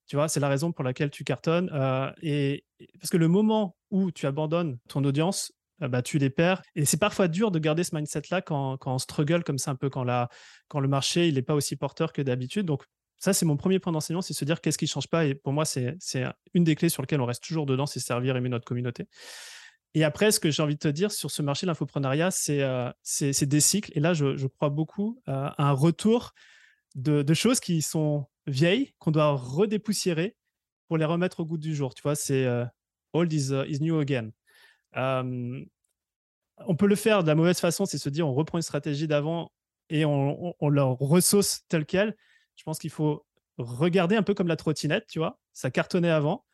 Tu 0.07 0.17
vois, 0.17 0.27
c'est 0.27 0.41
la 0.41 0.49
raison 0.49 0.73
pour 0.73 0.83
laquelle 0.83 1.11
tu 1.11 1.23
cartonnes. 1.23 1.71
Euh, 1.73 2.11
et, 2.21 2.65
parce 2.99 3.11
que 3.11 3.17
le 3.17 3.29
moment 3.29 3.77
où 3.91 4.11
tu 4.11 4.27
abandonnes 4.27 4.79
ton 4.89 5.05
audience, 5.05 5.53
euh, 5.83 5.89
bah, 5.89 6.03
tu 6.03 6.19
les 6.19 6.31
perds. 6.31 6.63
Et 6.75 6.85
c'est 6.85 6.97
parfois 6.97 7.29
dur 7.29 7.53
de 7.53 7.61
garder 7.61 7.85
ce 7.85 7.95
mindset-là 7.95 8.43
quand, 8.43 8.77
quand 8.79 8.95
on 8.95 8.99
struggle 8.99 9.45
comme 9.45 9.59
ça 9.59 9.71
un 9.71 9.77
peu, 9.77 9.89
quand, 9.89 10.03
la, 10.03 10.29
quand 10.67 10.81
le 10.81 10.89
marché 10.89 11.31
n'est 11.31 11.43
pas 11.43 11.55
aussi 11.55 11.77
porteur 11.77 12.13
que 12.13 12.23
d'habitude. 12.23 12.67
Donc, 12.67 12.83
ça, 13.21 13.35
c'est 13.35 13.45
mon 13.45 13.59
premier 13.59 13.79
point 13.79 13.93
d'enseignement, 13.93 14.23
c'est 14.23 14.33
se 14.33 14.47
dire 14.47 14.63
qu'est-ce 14.63 14.79
qui 14.79 14.87
ne 14.87 14.89
change 14.91 15.07
pas. 15.07 15.27
Et 15.27 15.35
pour 15.35 15.53
moi, 15.53 15.67
c'est 15.67 15.99
une 16.55 16.65
des 16.65 16.75
clés 16.75 16.89
sur 16.89 17.03
lesquelles 17.03 17.21
on 17.21 17.27
reste 17.27 17.45
toujours 17.45 17.67
dedans, 17.67 17.85
c'est 17.85 18.01
servir, 18.01 18.35
aimer 18.35 18.49
notre 18.49 18.65
communauté. 18.65 19.07
Et 19.93 20.05
après, 20.05 20.33
ce 20.33 20.41
que 20.41 20.51
j'ai 20.51 20.63
envie 20.63 20.77
de 20.77 20.81
te 20.81 20.89
dire 20.89 21.13
sur 21.13 21.31
ce 21.31 21.43
marché 21.43 21.67
de 21.67 21.71
l'infoprenariat, 21.71 22.31
c'est 22.31 22.63
euh, 22.63 22.91
des 23.21 23.61
cycles. 23.61 23.93
Et 23.95 24.01
là, 24.01 24.15
je, 24.15 24.47
crois 24.47 24.71
beaucoup 24.71 25.21
à 25.27 25.63
un 25.63 25.73
retour 25.73 26.33
de, 26.95 27.35
choses 27.35 27.61
qui 27.61 27.83
sont 27.83 28.27
vieilles, 28.47 28.95
qu'on 28.99 29.11
doit 29.11 29.33
redépoussiérer 29.33 30.35
pour 30.89 30.97
les 30.97 31.05
remettre 31.05 31.41
au 31.41 31.45
goût 31.45 31.59
du 31.59 31.75
jour. 31.75 31.95
Tu 31.95 32.01
vois, 32.01 32.15
c'est 32.15 32.47
euh, 32.47 32.65
old 33.13 33.31
is, 33.31 33.51
uh, 33.51 33.65
is, 33.69 33.81
new 33.81 33.99
again. 33.99 34.31
on 34.95 35.67
peut 36.75 36.87
le 36.87 36.97
faire 36.97 37.23
de 37.23 37.29
la 37.29 37.35
mauvaise 37.35 37.61
façon, 37.61 37.85
c'est 37.85 37.99
se 37.99 38.09
dire 38.09 38.27
on 38.27 38.33
reprend 38.33 38.57
une 38.57 38.63
stratégie 38.63 39.07
d'avant 39.07 39.53
et 39.91 40.07
on, 40.07 40.55
on, 40.59 40.79
on 40.79 40.95
resauce 40.95 41.65
telle 41.69 41.85
qu'elle. 41.85 42.17
Je 42.61 42.65
pense 42.65 42.79
qu'il 42.79 42.91
faut 42.91 43.25
regarder 43.57 44.17
un 44.17 44.23
peu 44.23 44.35
comme 44.35 44.47
la 44.47 44.57
trottinette, 44.57 45.07
tu 45.09 45.19
vois. 45.19 45.41
Ça 45.55 45.71
cartonnait 45.71 46.11
avant. 46.11 46.45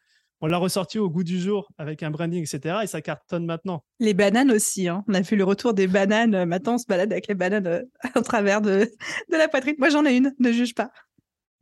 On 0.40 0.46
l'a 0.46 0.56
ressorti 0.56 1.00
au 1.00 1.10
goût 1.10 1.24
du 1.24 1.40
jour 1.40 1.68
avec 1.78 2.04
un 2.04 2.12
branding, 2.12 2.44
etc. 2.44 2.76
Et 2.84 2.86
ça 2.86 3.00
cartonne 3.02 3.44
maintenant. 3.44 3.82
Les 3.98 4.14
bananes 4.14 4.52
aussi. 4.52 4.86
Hein. 4.86 5.02
On 5.08 5.14
a 5.14 5.24
fait 5.24 5.34
le 5.34 5.42
retour 5.42 5.74
des 5.74 5.88
bananes. 5.88 6.44
Maintenant, 6.44 6.74
on 6.74 6.78
se 6.78 6.86
balade 6.86 7.10
avec 7.10 7.26
les 7.26 7.34
bananes 7.34 7.66
euh, 7.66 7.82
en 8.14 8.22
travers 8.22 8.60
de, 8.60 8.88
de 9.32 9.36
la 9.36 9.48
poitrine. 9.48 9.74
Moi, 9.80 9.90
j'en 9.90 10.04
ai 10.04 10.16
une. 10.16 10.32
Ne 10.38 10.52
juge 10.52 10.76
pas. 10.76 10.92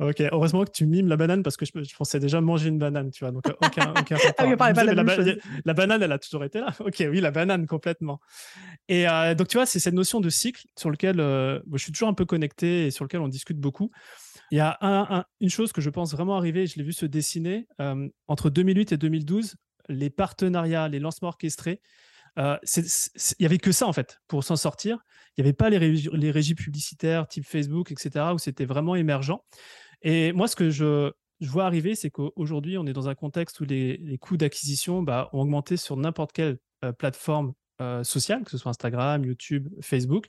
Ok, 0.01 0.21
heureusement 0.21 0.65
que 0.65 0.73
tu 0.73 0.87
mimes 0.87 1.07
la 1.07 1.17
banane 1.17 1.45
parce 1.45 1.57
que 1.57 1.65
je, 1.65 1.95
pensais 1.97 2.19
déjà 2.19 2.41
manger 2.41 2.69
une 2.69 2.79
banane, 2.79 3.13
tu 3.13 3.25
vois. 3.25 3.31
Donc, 3.31 3.45
aucun, 3.47 3.91
aucun 4.01 4.17
ah 4.39 4.47
oui, 4.47 4.57
pas 4.57 4.73
la, 4.73 4.93
la, 4.93 5.75
banane, 5.75 6.03
elle 6.03 6.11
a 6.11 6.19
toujours 6.19 6.43
été 6.43 6.59
là. 6.59 6.75
Ok, 6.81 6.97
oui, 7.09 7.21
la 7.21 7.31
banane, 7.31 7.67
complètement. 7.67 8.21
Et 8.89 9.09
euh, 9.09 9.37
donc, 9.37 9.47
tu 9.47 9.57
vois, 9.57 9.67
c'est 9.67 9.79
cette 9.79 9.95
notion 9.95 10.21
de 10.21 10.31
cycle 10.31 10.67
sur 10.77 10.91
lequel 10.91 11.21
euh, 11.21 11.61
je 11.73 11.79
suis 11.79 11.93
toujours 11.93 12.09
un 12.09 12.15
peu 12.15 12.25
connecté 12.25 12.87
et 12.87 12.91
sur 12.91 13.05
lequel 13.05 13.21
on 13.21 13.29
discute 13.29 13.59
beaucoup. 13.59 13.93
Il 14.51 14.59
y 14.59 14.61
a 14.61 15.27
une 15.41 15.51
chose 15.51 15.73
que 15.73 15.81
je 15.81 15.91
pense 15.91 16.13
vraiment 16.13 16.37
arriver, 16.37 16.67
je 16.67 16.77
l'ai 16.77 16.85
vu 16.85 16.93
se 16.93 17.07
dessiner 17.07 17.67
euh, 17.81 18.09
entre 18.29 18.51
2008 18.51 18.93
et 18.93 18.97
2012, 18.97 19.57
les 19.89 20.11
partenariats, 20.11 20.89
les 20.89 21.01
lancements 21.01 21.29
orchestrés. 21.29 21.81
il 22.37 22.43
n'y 23.41 23.47
avait 23.47 23.59
que 23.59 23.73
ça 23.73 23.87
en 23.87 23.93
fait 23.93 24.21
pour 24.29 24.45
s'en 24.45 24.57
sortir. 24.57 24.99
Il 25.37 25.43
n'y 25.43 25.49
avait 25.49 25.55
pas 25.55 25.69
les, 25.71 26.31
régies 26.31 26.55
publicitaires 26.55 27.27
type 27.27 27.45
Facebook, 27.45 27.91
etc., 27.91 28.27
où 28.35 28.39
c'était 28.39 28.67
vraiment 28.67 28.95
émergent. 28.95 29.41
Et 30.03 30.33
moi, 30.33 30.47
ce 30.47 30.55
que 30.55 30.71
je, 30.71 31.11
vois 31.41 31.65
arriver, 31.65 31.95
c'est 31.95 32.11
qu'aujourd'hui, 32.11 32.79
on 32.79 32.87
est 32.87 32.93
dans 32.93 33.09
un 33.09 33.15
contexte 33.15 33.61
où 33.61 33.65
les, 33.65 34.19
coûts 34.21 34.37
d'acquisition 34.37 35.03
bah, 35.03 35.29
ont 35.33 35.41
augmenté 35.41 35.77
sur 35.77 35.97
n'importe 35.97 36.33
quelle 36.33 36.59
euh, 36.85 36.93
plateforme 36.93 37.53
euh, 37.81 38.05
sociale, 38.05 38.45
que 38.45 38.51
ce 38.53 38.59
soit 38.59 38.71
Instagram, 38.71 39.25
YouTube, 39.25 39.69
Facebook. 39.81 40.27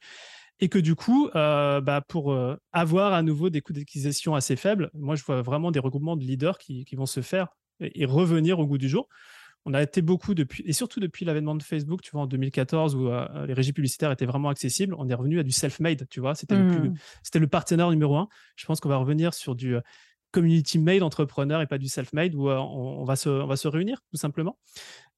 Et 0.60 0.70
que 0.70 0.80
du 0.80 0.96
coup, 0.96 1.30
euh, 1.36 1.82
bah, 1.82 2.02
pour 2.08 2.38
avoir 2.72 3.14
à 3.14 3.22
nouveau 3.22 3.50
des 3.50 3.62
coûts 3.62 3.74
d'acquisition 3.74 4.36
assez 4.36 4.56
faibles, 4.56 4.90
moi, 4.94 5.16
je 5.16 5.24
vois 5.24 5.42
vraiment 5.42 5.72
des 5.72 5.80
regroupements 5.80 6.16
de 6.16 6.24
leaders 6.24 6.58
qui, 6.58 6.86
vont 6.96 7.06
se 7.06 7.22
faire 7.22 7.50
et, 7.80 8.06
revenir 8.06 8.60
au 8.60 8.66
goût 8.66 8.78
du 8.78 8.90
jour 8.90 9.08
on 9.68 9.74
a 9.74 9.82
été 9.82 10.04
beaucoup 10.04 10.36
depuis, 10.36 10.64
et 10.68 10.74
surtout 10.74 11.00
depuis 11.00 11.26
l'avènement 11.26 11.56
de 11.56 11.64
Facebook, 11.64 12.02
tu 12.02 12.12
vois, 12.12 12.22
en 12.22 12.28
2014, 12.28 12.96
où 12.96 13.08
euh, 13.08 13.48
les 13.48 13.54
régies 13.56 13.74
publicitaires 13.74 14.12
étaient 14.12 14.28
vraiment 14.28 14.50
accessibles, 14.50 14.94
on 15.00 15.10
est 15.10 15.14
revenu 15.16 15.40
à 15.40 15.44
du 15.44 15.52
self-made, 15.52 16.06
tu 16.08 16.20
vois, 16.20 16.36
c'était 16.36 16.56
le, 16.56 16.64
mmh. 16.64 16.94
c'était 17.24 17.40
le 17.40 17.48
partenaire 17.48 17.90
numéro 17.90 18.16
un. 18.16 18.28
Je 18.58 18.66
pense 18.68 18.80
qu'on 18.80 18.90
va 18.90 18.98
revenir 18.98 19.34
sur 19.34 19.56
du 19.56 19.76
euh, 20.36 20.42
community-made 20.42 21.04
entrepreneur 21.04 21.62
et 21.62 21.68
pas 21.68 21.78
du 21.78 21.88
self-made, 21.88 22.36
où 22.36 22.50
euh, 22.50 22.58
on, 22.58 23.04
va 23.04 23.16
se, 23.16 23.30
on 23.30 23.48
va 23.48 23.56
se 23.56 23.68
réunir, 23.68 24.02
tout 24.12 24.18
simplement. 24.18 24.58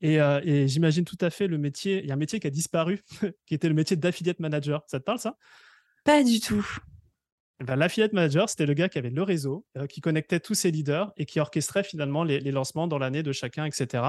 Et, 0.02 0.20
j'imagine 0.68 1.06
tout 1.06 1.18
à 1.22 1.30
fait 1.30 1.48
le 1.48 1.58
métier, 1.58 2.02
il 2.02 2.08
y 2.08 2.12
a 2.12 2.14
un 2.14 2.18
métier 2.18 2.40
qui 2.40 2.48
a 2.48 2.52
disparu, 2.52 3.04
qui 3.46 3.54
était 3.54 3.70
le 3.70 3.76
métier 3.76 3.96
d'affiliate 3.96 4.40
manager. 4.40 4.84
Ça 4.88 5.00
te 5.00 5.04
parle, 5.04 5.20
ça? 5.20 5.38
Pas 6.04 6.24
du 6.24 6.40
tout. 6.40 6.66
Ben, 7.60 7.76
L'affiliate 7.76 8.14
manager, 8.14 8.50
c'était 8.50 8.66
le 8.66 8.74
gars 8.74 8.88
qui 8.88 9.00
avait 9.00 9.10
le 9.10 9.24
réseau, 9.24 9.66
euh, 9.78 9.88
qui 9.88 10.00
connectait 10.00 10.40
tous 10.40 10.54
ses 10.54 10.70
leaders 10.70 11.12
et 11.18 11.26
qui 11.26 11.40
orchestrait 11.40 11.84
finalement 11.84 12.24
les, 12.24 12.40
lancements 12.52 12.88
dans 12.88 13.00
l'année 13.00 13.24
de 13.24 13.32
chacun, 13.32 13.66
etc. 13.66 14.04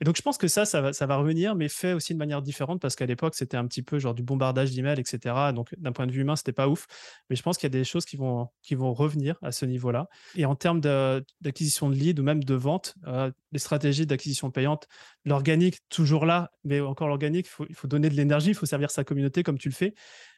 Et 0.00 0.04
donc, 0.04 0.16
je 0.16 0.22
pense 0.22 0.38
que 0.38 0.46
ça, 0.46 0.64
ça 0.64 0.80
va, 0.80 1.16
revenir, 1.16 1.56
mais 1.56 1.68
fait 1.68 1.92
aussi 1.92 2.14
de 2.14 2.18
manière 2.18 2.42
différente 2.42 2.80
parce 2.80 2.94
qu'à 2.94 3.06
l'époque, 3.06 3.34
c'était 3.34 3.56
un 3.56 3.66
petit 3.66 3.82
peu 3.82 3.98
genre 3.98 4.14
du 4.14 4.22
bombardage 4.22 4.70
d'emails, 4.70 5.00
etc. 5.00 5.52
Donc, 5.54 5.74
d'un 5.76 5.92
point 5.92 6.06
de 6.06 6.12
vue 6.12 6.20
humain, 6.20 6.36
c'était 6.36 6.52
pas 6.52 6.68
ouf. 6.68 6.86
Mais 7.30 7.36
je 7.36 7.42
pense 7.42 7.58
qu'il 7.58 7.66
y 7.66 7.72
a 7.74 7.78
des 7.78 7.84
choses 7.84 8.04
qui 8.04 8.16
vont, 8.16 8.48
revenir 8.94 9.36
à 9.42 9.50
ce 9.50 9.64
niveau-là. 9.64 10.08
Et 10.36 10.44
en 10.44 10.54
termes 10.54 10.80
d'acquisition 10.80 11.90
de, 11.90 11.94
leads 11.96 12.20
ou 12.20 12.24
même 12.24 12.44
de 12.44 12.54
vente, 12.54 12.94
euh, 13.06 13.30
les 13.52 13.58
stratégies 13.58 14.06
d'acquisition 14.06 14.50
payante, 14.50 14.86
l'organique, 15.24 15.78
toujours 15.88 16.26
là, 16.26 16.50
mais 16.64 16.80
encore 16.80 17.08
l'organique, 17.08 17.48
il 17.68 17.74
faut 17.74 17.88
donner 17.88 18.08
de 18.08 18.14
l'énergie, 18.14 18.50
il 18.50 18.54
faut 18.54 18.66
servir 18.66 18.90
sa 18.90 19.04
communauté 19.04 19.42
comme 19.42 19.58
tu 19.58 19.68
le 19.68 19.74
fais 19.74 19.94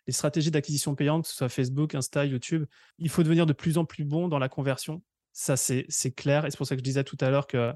les 0.06 0.12
stratégies 0.12 0.50
d'acquisition 0.50 0.94
payante, 0.94 1.24
que 1.24 1.28
ce 1.28 1.36
soit 1.36 1.48
Facebook, 1.48 1.94
Insta, 1.94 2.24
YouTube, 2.24 2.64
il 2.98 3.08
faut 3.08 3.22
devenir 3.22 3.46
de 3.46 3.52
plus 3.52 3.78
en 3.78 3.84
plus 3.84 4.04
bon 4.04 4.28
dans 4.28 4.38
la 4.38 4.48
conversion. 4.48 5.02
Ça, 5.32 5.56
c'est 5.56 6.14
clair. 6.14 6.46
Et 6.46 6.50
c'est 6.50 6.56
pour 6.56 6.66
ça 6.66 6.76
que 6.76 6.80
je 6.80 6.84
disais 6.84 7.04
tout 7.04 7.18
à 7.20 7.30
l'heure 7.30 7.46
que 7.46 7.72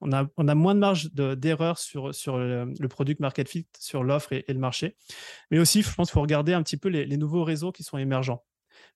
on 0.00 0.12
a, 0.12 0.54
moins 0.54 0.74
de 0.74 0.80
marge 0.80 1.12
d'erreur 1.12 1.78
sur, 1.78 2.10
le, 2.38 2.72
le, 2.78 2.88
product 2.88 3.20
market 3.20 3.48
fit, 3.48 3.66
sur 3.78 4.04
l'offre 4.04 4.32
et, 4.32 4.44
le 4.48 4.58
marché. 4.58 4.96
Mais 5.50 5.58
aussi, 5.58 5.82
je 5.82 5.94
pense 5.94 6.08
qu'il 6.08 6.14
faut 6.14 6.20
regarder 6.20 6.52
un 6.52 6.62
petit 6.62 6.76
peu 6.76 6.88
les, 6.88 7.16
nouveaux 7.16 7.44
réseaux 7.44 7.72
qui 7.72 7.84
sont 7.84 7.96
émergents. 7.96 8.44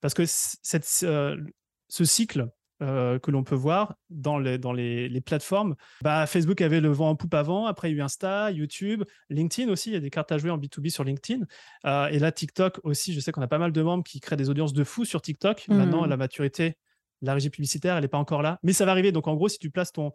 Parce 0.00 0.12
que 0.12 0.24
cette, 0.26 0.84
ce 0.84 2.04
cycle 2.04 2.48
euh, 2.80 3.18
que 3.18 3.32
l'on 3.32 3.42
peut 3.42 3.56
voir 3.56 3.96
dans 4.08 4.38
les, 4.38 4.56
dans 4.56 4.72
les, 4.72 5.20
plateformes. 5.20 5.74
Bah, 6.02 6.26
Facebook 6.26 6.60
avait 6.60 6.80
le 6.80 6.90
vent 6.90 7.10
en 7.10 7.16
poupe 7.16 7.34
avant, 7.34 7.66
après 7.66 7.90
il 7.90 7.96
y 7.96 7.96
a 7.96 7.98
eu 7.98 8.02
Insta, 8.02 8.50
YouTube, 8.52 9.02
LinkedIn 9.30 9.70
aussi, 9.70 9.90
il 9.90 9.94
y 9.94 9.96
a 9.96 10.00
des 10.00 10.10
cartes 10.10 10.30
à 10.30 10.38
jouer 10.38 10.50
en 10.50 10.58
B2B 10.58 10.90
sur 10.90 11.02
LinkedIn. 11.02 11.44
Euh, 11.86 12.06
et 12.06 12.18
là, 12.18 12.30
TikTok 12.30 12.80
aussi, 12.84 13.12
je 13.12 13.20
sais 13.20 13.32
qu'on 13.32 13.42
a 13.42 13.48
pas 13.48 13.58
mal 13.58 13.72
de 13.72 13.82
membres 13.82 14.04
qui 14.04 14.20
créent 14.20 14.36
des 14.36 14.48
audiences 14.48 14.72
de 14.72 14.84
fou 14.84 15.04
sur 15.04 15.20
TikTok. 15.20 15.66
Maintenant, 15.68 16.06
mmh. 16.06 16.10
la 16.10 16.16
maturité, 16.16 16.78
la 17.20 17.34
régie 17.34 17.50
publicitaire, 17.50 17.96
elle 17.96 18.02
n'est 18.02 18.08
pas 18.08 18.18
encore 18.18 18.42
là. 18.42 18.60
Mais 18.62 18.72
ça 18.72 18.84
va 18.84 18.92
arriver. 18.92 19.10
Donc 19.10 19.26
en 19.26 19.34
gros, 19.34 19.48
si 19.48 19.58
tu 19.58 19.70
places 19.70 19.90
ton, 19.90 20.12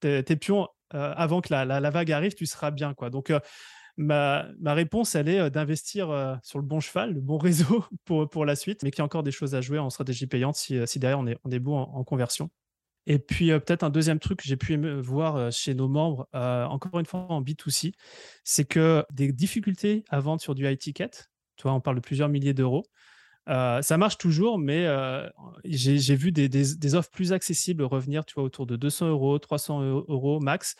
tes, 0.00 0.22
pions 0.36 0.66
euh, 0.94 1.12
avant 1.14 1.42
que 1.42 1.52
la, 1.52 1.64
la, 1.64 1.90
vague 1.90 2.10
arrive, 2.10 2.34
tu 2.34 2.46
seras 2.46 2.70
bien. 2.70 2.94
Quoi. 2.94 3.10
Donc 3.10 3.30
ma, 3.98 4.74
réponse, 4.74 5.14
elle 5.14 5.28
est 5.28 5.40
euh, 5.40 5.50
d'investir 5.50 6.10
euh, 6.10 6.34
sur 6.42 6.58
le 6.58 6.64
bon 6.64 6.80
cheval, 6.80 7.14
le 7.14 7.20
bon 7.20 7.36
réseau 7.36 7.84
pour, 8.04 8.30
pour 8.30 8.46
la 8.46 8.56
suite, 8.56 8.82
mais 8.82 8.90
qu'il 8.90 9.00
y 9.00 9.02
a 9.02 9.04
encore 9.04 9.22
des 9.22 9.32
choses 9.32 9.54
à 9.54 9.60
jouer 9.60 9.78
en 9.78 9.90
stratégie 9.90 10.26
payante 10.26 10.56
si, 10.56 10.76
euh, 10.76 10.86
si 10.86 10.98
derrière 10.98 11.18
on 11.18 11.26
est, 11.26 11.36
on 11.44 11.50
est 11.50 11.58
bon 11.58 11.76
en, 11.76 12.04
conversion. 12.04 12.48
Et 13.06 13.18
puis 13.18 13.48
peut-être 13.48 13.82
un 13.82 13.90
deuxième 13.90 14.18
truc 14.18 14.40
que 14.40 14.44
j'ai 14.46 14.56
pu 14.56 14.76
voir 15.00 15.50
chez 15.50 15.74
nos 15.74 15.88
membres, 15.88 16.28
encore 16.34 17.00
une 17.00 17.06
fois 17.06 17.26
en 17.30 17.40
B2C, 17.40 17.94
c'est 18.44 18.66
que 18.66 19.02
des 19.10 19.32
difficultés 19.32 20.04
à 20.10 20.20
vendre 20.20 20.42
sur 20.42 20.54
du 20.54 20.68
high 20.68 20.76
ticket, 20.76 21.10
tu 21.56 21.62
vois, 21.62 21.72
on 21.72 21.80
parle 21.80 21.96
de 21.96 22.02
plusieurs 22.02 22.28
milliers 22.28 22.52
d'euros, 22.52 22.84
ça 23.46 23.96
marche 23.96 24.18
toujours, 24.18 24.58
mais 24.58 24.86
j'ai 25.64 26.16
vu 26.16 26.32
des, 26.32 26.50
des, 26.50 26.74
des, 26.74 26.94
offres 26.94 27.10
plus 27.10 27.32
accessibles 27.32 27.82
revenir, 27.82 28.26
tu 28.26 28.34
vois, 28.34 28.44
autour 28.44 28.66
de 28.66 28.76
200 28.76 29.08
euros, 29.08 29.38
300 29.38 29.80
euros 30.08 30.38
max. 30.40 30.76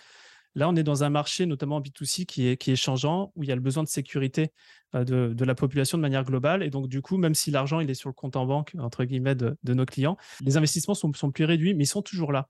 Là, 0.54 0.68
on 0.68 0.76
est 0.76 0.82
dans 0.82 1.04
un 1.04 1.10
marché, 1.10 1.46
notamment 1.46 1.80
B2C, 1.80 2.26
qui 2.26 2.48
est, 2.48 2.56
qui 2.56 2.70
est 2.70 2.76
changeant, 2.76 3.32
où 3.36 3.44
il 3.44 3.48
y 3.48 3.52
a 3.52 3.54
le 3.54 3.60
besoin 3.60 3.82
de 3.82 3.88
sécurité 3.88 4.52
euh, 4.94 5.04
de, 5.04 5.44
la 5.44 5.54
population 5.54 5.98
de 5.98 6.02
manière 6.02 6.24
globale. 6.24 6.62
Et 6.62 6.70
donc, 6.70 6.88
du 6.88 7.02
coup, 7.02 7.16
même 7.16 7.34
si 7.34 7.50
l'argent 7.50 7.80
est 7.80 7.94
sur 7.94 8.08
le 8.08 8.14
compte 8.14 8.36
en 8.36 8.46
banque, 8.46 8.72
entre 8.78 9.04
guillemets, 9.04 9.34
de, 9.34 9.56
nos 9.66 9.84
clients, 9.84 10.16
les 10.44 10.56
investissements 10.56 10.94
sont, 10.94 11.12
sont, 11.12 11.30
plus 11.30 11.44
réduits, 11.44 11.74
mais 11.74 11.84
ils 11.84 11.88
sont 11.88 12.02
toujours 12.02 12.32
là. 12.32 12.48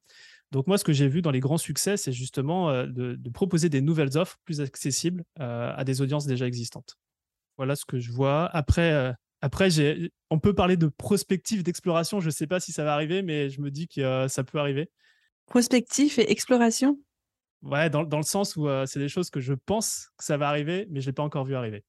Donc, 0.53 0.67
moi, 0.67 0.79
ce 0.79 0.85
que 0.85 0.93
j'ai 0.93 1.09
vu 1.09 1.21
dans 1.21 1.31
les 1.31 1.41
grands 1.41 1.59
succès, 1.59 1.97
c'est 1.97 2.13
justement 2.13 2.71
euh, 2.71 2.87
de, 2.87 3.31
proposer 3.31 3.69
des 3.69 3.83
nouvelles 3.83 4.17
offres 4.17 4.39
plus 4.45 4.61
accessibles 4.61 5.25
euh, 5.41 5.73
à 5.77 5.85
des 5.85 6.01
audiences 6.01 6.27
déjà 6.27 6.47
existantes. 6.47 6.97
Voilà 7.57 7.77
ce 7.77 7.85
que 7.85 7.99
je 7.99 8.13
vois. 8.13 8.49
Après, 8.55 9.15
après 9.43 9.69
on 10.31 10.39
peut 10.39 10.55
parler 10.55 10.77
de 10.77 10.87
prospective, 10.87 11.65
d'exploration. 11.65 12.21
Je 12.21 12.27
ne 12.27 12.31
sais 12.31 12.47
pas 12.47 12.61
si 12.61 12.71
ça 12.71 12.85
va 12.85 12.95
arriver, 12.95 13.23
mais 13.23 13.51
je 13.51 13.61
me 13.61 13.73
dis 13.73 13.89
que 13.89 14.29
ça 14.29 14.45
peut 14.45 14.59
arriver. 14.59 14.89
Prospectif 15.47 16.21
et 16.21 16.31
exploration? 16.31 16.99
Ouais, 17.63 17.91
dans, 17.91 18.05
dans 18.05 18.19
le 18.19 18.23
sens 18.23 18.57
où 18.57 18.69
c'est 18.87 19.01
des 19.01 19.09
choses 19.09 19.31
que 19.31 19.41
je 19.41 19.55
pense 19.55 20.11
que 20.17 20.25
ça 20.25 20.37
va 20.37 20.49
arriver, 20.49 20.87
mais 20.91 21.01
je 21.01 21.07
ne 21.07 21.11
l'ai 21.11 21.15
pas 21.15 21.23
encore 21.23 21.45
vu 21.45 21.55
arriver. 21.55 21.85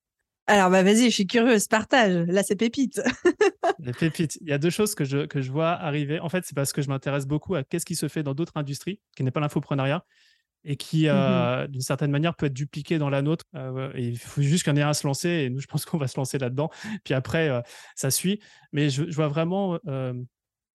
Alors, 0.49 0.71
bah, 0.71 0.81
vas-y, 0.81 1.05
je 1.05 1.13
suis 1.13 1.27
curieuse, 1.27 1.67
partage. 1.67 2.25
Là, 2.27 2.41
c'est 2.41 2.55
pépite. 2.55 2.99
Les 3.79 3.93
pépites. 3.93 4.39
Il 4.41 4.49
y 4.49 4.51
a 4.51 4.57
deux 4.57 4.71
choses 4.71 4.95
que 4.95 5.05
je, 5.05 5.27
que 5.27 5.41
je 5.41 5.51
vois 5.51 5.69
arriver. 5.69 6.19
En 6.19 6.27
fait, 6.27 6.43
c'est 6.43 6.55
parce 6.55 6.73
que 6.73 6.81
je 6.81 6.89
m'intéresse 6.89 7.27
beaucoup 7.27 7.53
à 7.53 7.63
qu'est-ce 7.63 7.85
qui 7.85 7.95
se 7.95 8.07
fait 8.07 8.23
dans 8.23 8.33
d'autres 8.33 8.53
industries, 8.55 8.99
qui 9.15 9.23
n'est 9.23 9.29
pas 9.29 9.41
l'infoprenariat, 9.41 10.03
et 10.63 10.75
qui, 10.75 11.07
mmh 11.07 11.67
d'une 11.67 11.81
certaine 11.81 12.09
manière, 12.09 12.35
peut 12.35 12.47
être 12.47 12.53
dupliqué 12.53 12.97
dans 12.97 13.11
la 13.11 13.21
nôtre. 13.21 13.45
et 13.93 14.07
il 14.07 14.17
faut 14.17 14.41
juste 14.41 14.63
qu'il 14.63 14.73
y 14.73 14.73
en 14.73 14.77
ait 14.77 14.81
un 14.81 14.89
à 14.89 14.93
se 14.95 15.05
lancer, 15.05 15.29
et 15.29 15.49
nous, 15.51 15.59
je 15.59 15.67
pense 15.67 15.85
qu'on 15.85 15.99
va 15.99 16.07
se 16.07 16.17
lancer 16.17 16.39
là-dedans. 16.39 16.71
Puis 17.03 17.13
après, 17.13 17.61
ça 17.95 18.09
suit. 18.09 18.41
Mais 18.71 18.89
je, 18.89 19.03
je 19.07 19.15
vois 19.15 19.27
vraiment 19.27 19.77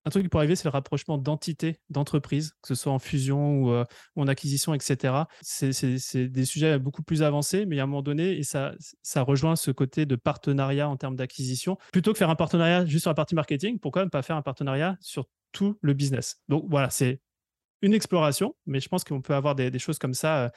un 0.04 0.10
truc 0.10 0.22
qui 0.22 0.28
pourrait 0.28 0.42
arriver, 0.42 0.56
c'est 0.56 0.64
le 0.64 0.70
rapprochement 0.70 1.18
d'entités, 1.18 1.80
d'entreprises, 1.88 2.52
que 2.62 2.68
ce 2.68 2.74
soit 2.74 2.92
en 2.92 2.98
fusion 2.98 3.62
ou, 3.62 3.70
euh, 3.70 3.84
en 4.16 4.28
acquisition, 4.28 4.74
etc. 4.74 5.14
C'est 5.40 6.28
des 6.28 6.44
sujets 6.44 6.78
beaucoup 6.78 7.02
plus 7.02 7.22
avancés, 7.22 7.64
mais 7.66 7.80
à 7.80 7.84
un 7.84 7.86
moment 7.86 8.02
donné, 8.02 8.36
et 8.38 8.42
ça, 8.42 8.74
ça 9.02 9.22
rejoint 9.22 9.56
ce 9.56 9.70
côté 9.70 10.04
de 10.06 10.16
partenariat 10.16 10.88
en 10.88 10.96
termes 10.96 11.16
d'acquisition. 11.16 11.78
Plutôt 11.92 12.12
que 12.12 12.18
faire 12.18 12.30
un 12.30 12.36
partenariat 12.36 12.84
juste 12.84 13.02
sur 13.02 13.10
la 13.10 13.14
partie 13.14 13.34
marketing, 13.34 13.78
pourquoi 13.78 14.04
ne 14.04 14.10
pas 14.10 14.22
faire 14.22 14.36
un 14.36 14.42
partenariat 14.42 14.96
sur 15.00 15.26
tout 15.52 15.78
le 15.80 15.94
business? 15.94 16.42
Donc 16.48 16.66
voilà, 16.68 16.90
c'est 16.90 17.20
une 17.80 17.94
exploration, 17.94 18.54
mais 18.66 18.80
je 18.80 18.88
pense 18.88 19.04
qu'on 19.04 19.22
peut 19.22 19.34
avoir 19.34 19.54
des, 19.54 19.78
choses 19.78 19.98
comme 19.98 20.14
ça. 20.14 20.44
Euh, 20.44 20.48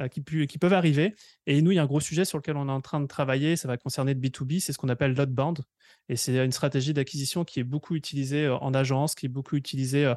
euh, 0.00 0.08
qui, 0.08 0.58
peuvent 0.58 0.72
arriver. 0.72 1.14
Et 1.46 1.62
nous, 1.62 1.72
il 1.72 1.76
y 1.76 1.78
a 1.78 1.82
un 1.82 1.86
gros 1.86 2.00
sujet 2.00 2.24
sur 2.24 2.38
lequel 2.38 2.56
on 2.56 2.68
est 2.68 2.72
en 2.72 2.80
train 2.80 3.00
de 3.00 3.06
travailler, 3.06 3.56
ça 3.56 3.68
va 3.68 3.76
concerner 3.76 4.14
le 4.14 4.20
B2B, 4.20 4.60
c'est 4.60 4.72
ce 4.72 4.78
qu'on 4.78 4.88
appelle 4.88 5.14
l'outbound. 5.14 5.60
Et 6.08 6.16
c'est 6.16 6.44
une 6.44 6.52
stratégie 6.52 6.92
d'acquisition 6.92 7.44
qui 7.44 7.60
est 7.60 7.64
beaucoup 7.64 7.94
utilisée 7.94 8.46
euh, 8.46 8.56
en 8.58 8.74
agence, 8.74 9.14
qui 9.14 9.26
est 9.26 9.30
beaucoup 9.30 9.56
utilisée 9.56 10.12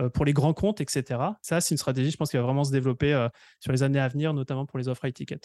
euh, 0.00 0.08
pour 0.10 0.24
les 0.24 0.32
grands 0.32 0.54
comptes, 0.54 0.80
etc. 0.80 1.20
Ça, 1.42 1.60
c'est 1.60 1.74
une 1.74 1.78
stratégie, 1.78 2.10
je 2.10 2.16
pense, 2.16 2.30
qui 2.30 2.36
va 2.36 2.42
vraiment 2.42 2.64
se 2.64 2.72
développer 2.72 3.28
sur 3.60 3.72
les 3.72 3.82
années 3.82 4.00
à 4.00 4.08
venir, 4.08 4.34
notamment 4.34 4.66
pour 4.66 4.78
les 4.78 4.88
offres 4.88 5.04
high 5.04 5.14
ticket 5.14 5.40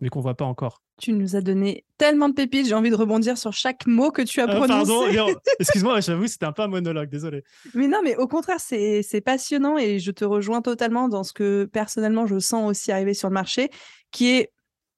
mais 0.00 0.08
qu'on 0.08 0.20
voit 0.20 0.36
pas 0.36 0.44
encore. 0.44 0.82
Tu 0.98 1.12
nous 1.12 1.36
as 1.36 1.40
donné 1.40 1.84
tellement 1.98 2.28
de 2.28 2.34
pépites, 2.34 2.66
j'ai 2.66 2.74
envie 2.74 2.90
de 2.90 2.96
rebondir 2.96 3.38
sur 3.38 3.52
chaque 3.52 3.86
mot 3.86 4.10
que 4.10 4.22
tu 4.22 4.40
as 4.40 4.46
prononcé. 4.46 4.90
pardon, 4.90 5.34
excuse-moi, 5.58 6.00
j'avoue, 6.00 6.26
c'était 6.26 6.46
un 6.46 6.52
peu 6.52 6.62
un 6.62 6.68
monologue, 6.68 7.08
désolé. 7.08 7.42
Mais 7.74 7.88
non, 7.88 8.00
mais 8.02 8.16
au 8.16 8.28
contraire, 8.28 8.60
c'est 8.60 9.22
passionnant 9.24 9.78
et 9.78 9.98
je 9.98 10.10
te 10.10 10.24
rejoins 10.24 10.62
totalement 10.62 11.08
dans 11.08 11.24
ce 11.24 11.32
que 11.32 11.64
personnellement 11.64 12.26
je 12.26 12.38
sens 12.38 12.70
aussi 12.70 12.92
arriver 12.92 13.14
sur 13.14 13.28
le 13.28 13.34
marché, 13.34 13.70
qui 14.10 14.28
est 14.28 14.52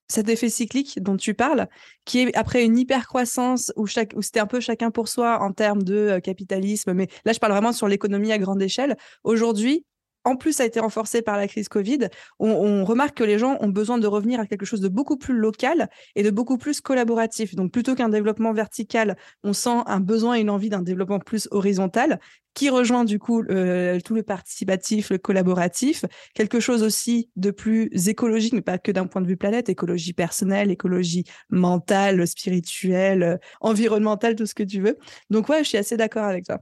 cet 0.09 0.29
effet 0.29 0.49
cyclique 0.49 1.03
dont 1.03 1.17
tu 1.17 1.35
parles, 1.35 1.69
qui 2.05 2.21
est 2.21 2.37
après 2.37 2.65
une 2.65 2.79
hyper 2.79 3.07
croissance 3.07 3.73
où, 3.77 3.87
chaque, 3.87 4.13
où 4.15 4.23
c'était 4.23 4.41
un 4.41 4.47
peu 4.47 4.61
chacun 4.61 4.91
pour 4.91 5.09
soi 5.09 5.41
en 5.41 5.53
termes 5.53 5.83
de 5.83 5.95
euh, 5.95 6.21
capitalisme, 6.21 6.93
mais 6.93 7.09
là 7.25 7.33
je 7.33 7.39
parle 7.39 7.53
vraiment 7.53 7.73
sur 7.73 7.89
l'économie 7.89 8.31
à 8.33 8.39
grande 8.39 8.61
échelle. 8.63 8.97
Aujourd'hui, 9.25 9.85
en 10.25 10.37
plus, 10.37 10.53
ça 10.53 10.63
a 10.63 10.67
été 10.67 10.81
renforcé 10.81 11.23
par 11.23 11.37
la 11.37 11.49
crise 11.49 11.69
Covid. 11.69 12.09
On, 12.39 12.85
remarque 12.85 13.17
que 13.19 13.25
les 13.25 13.39
gens 13.39 13.57
ont 13.61 13.69
besoin 13.69 13.99
de 13.99 14.07
revenir 14.07 14.41
à 14.41 14.47
quelque 14.47 14.65
chose 14.65 14.81
de 14.81 14.89
beaucoup 14.89 15.17
plus 15.17 15.35
local 15.35 15.89
et 16.15 16.23
de 16.23 16.31
beaucoup 16.31 16.59
plus 16.59 16.81
collaboratif. 16.81 17.55
Donc, 17.55 17.73
plutôt 17.73 17.95
qu'un 17.95 18.09
développement 18.09 18.53
vertical, 18.53 19.17
on 19.43 19.53
sent 19.53 19.83
un 19.87 20.01
besoin 20.01 20.37
et 20.37 20.41
une 20.41 20.51
envie 20.51 20.69
d'un 20.69 20.83
développement 20.83 21.19
plus 21.19 21.49
horizontal 21.51 22.21
qui 22.55 22.69
rejoint 22.69 23.05
du 23.05 23.19
coup 23.19 23.43
euh, 23.45 23.99
tout 24.05 24.15
le 24.15 24.23
participatif, 24.23 25.11
le 25.11 25.19
collaboratif, 25.19 26.05
quelque 26.35 26.61
chose 26.61 26.83
aussi 26.83 27.31
de 27.37 27.51
plus 27.51 27.89
écologique, 28.09 28.53
mais 28.53 28.61
pas 28.61 28.79
que 28.79 28.93
d'un 28.93 29.07
point 29.07 29.23
de 29.23 29.27
vue 29.27 29.39
planète, 29.39 29.69
écologie 29.69 30.13
personnelle, 30.13 30.71
écologie 30.71 31.25
mentale, 31.49 32.27
spirituelle, 32.27 33.41
environnementale, 33.61 34.37
tout 34.37 34.47
ce 34.47 34.55
que 34.55 34.63
tu 34.63 34.81
veux. 34.81 34.99
Donc 35.31 35.49
ouais, 35.49 35.65
je 35.65 35.69
suis 35.69 35.79
assez 35.79 35.97
d'accord 35.97 36.25
avec 36.25 36.45
toi. 36.45 36.59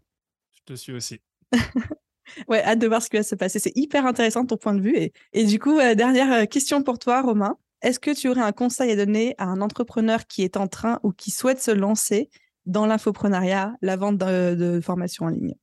Je 0.55 0.75
te 0.75 0.79
suis 0.79 0.93
aussi. 0.93 1.21
Ouais, 2.49 2.63
hâte 2.63 2.79
de 2.79 2.87
voir 2.87 3.03
ce 3.03 3.11
qui 3.11 3.17
va 3.17 3.23
se 3.23 3.35
passer. 3.35 3.59
C'est 3.59 3.77
hyper 3.77 4.07
intéressant 4.07 4.45
ton 4.45 4.57
point 4.57 4.75
de 4.75 4.81
vue. 4.81 4.97
Et, 4.97 5.13
et 5.33 5.45
du 5.45 5.59
coup, 5.59 5.79
euh, 5.79 5.95
dernière 5.95 6.33
euh, 6.33 6.45
question 6.47 6.83
pour 6.83 6.99
toi, 6.99 7.23
Romain. 7.23 7.57
Est-ce 7.83 7.99
que 7.99 8.15
tu 8.15 8.29
aurais 8.29 8.43
un 8.43 8.53
conseil 8.53 8.91
à 8.91 8.97
donner 8.97 9.35
à 9.39 9.45
un 9.45 9.61
entrepreneur 9.61 10.27
qui 10.27 10.43
est 10.43 10.57
en 10.57 10.69
train 10.69 11.01
ou 11.03 11.13
qui 11.13 11.31
souhaite 11.31 11.61
se 11.61 11.71
lancer 11.71 12.29
dans 12.67 12.87
l'infoprenariat, 12.87 13.75
la 13.81 13.97
vente 13.97 14.19
de, 14.19 14.81
formation 14.83 15.27
en 15.27 15.29
ligne? 15.29 15.55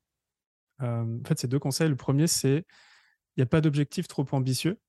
Euh, 0.82 1.04
En 1.04 1.28
fait, 1.28 1.40
c'est 1.40 1.48
deux 1.48 1.60
conseils. 1.60 1.90
Le 1.90 1.96
premier, 1.96 2.28
c'est 2.28 2.66
il 3.36 3.42
n'y 3.42 3.44
a 3.44 3.48
pas 3.48 3.62
d'objectif 3.62 4.08
trop 4.08 4.26
ambitieux, 4.32 4.80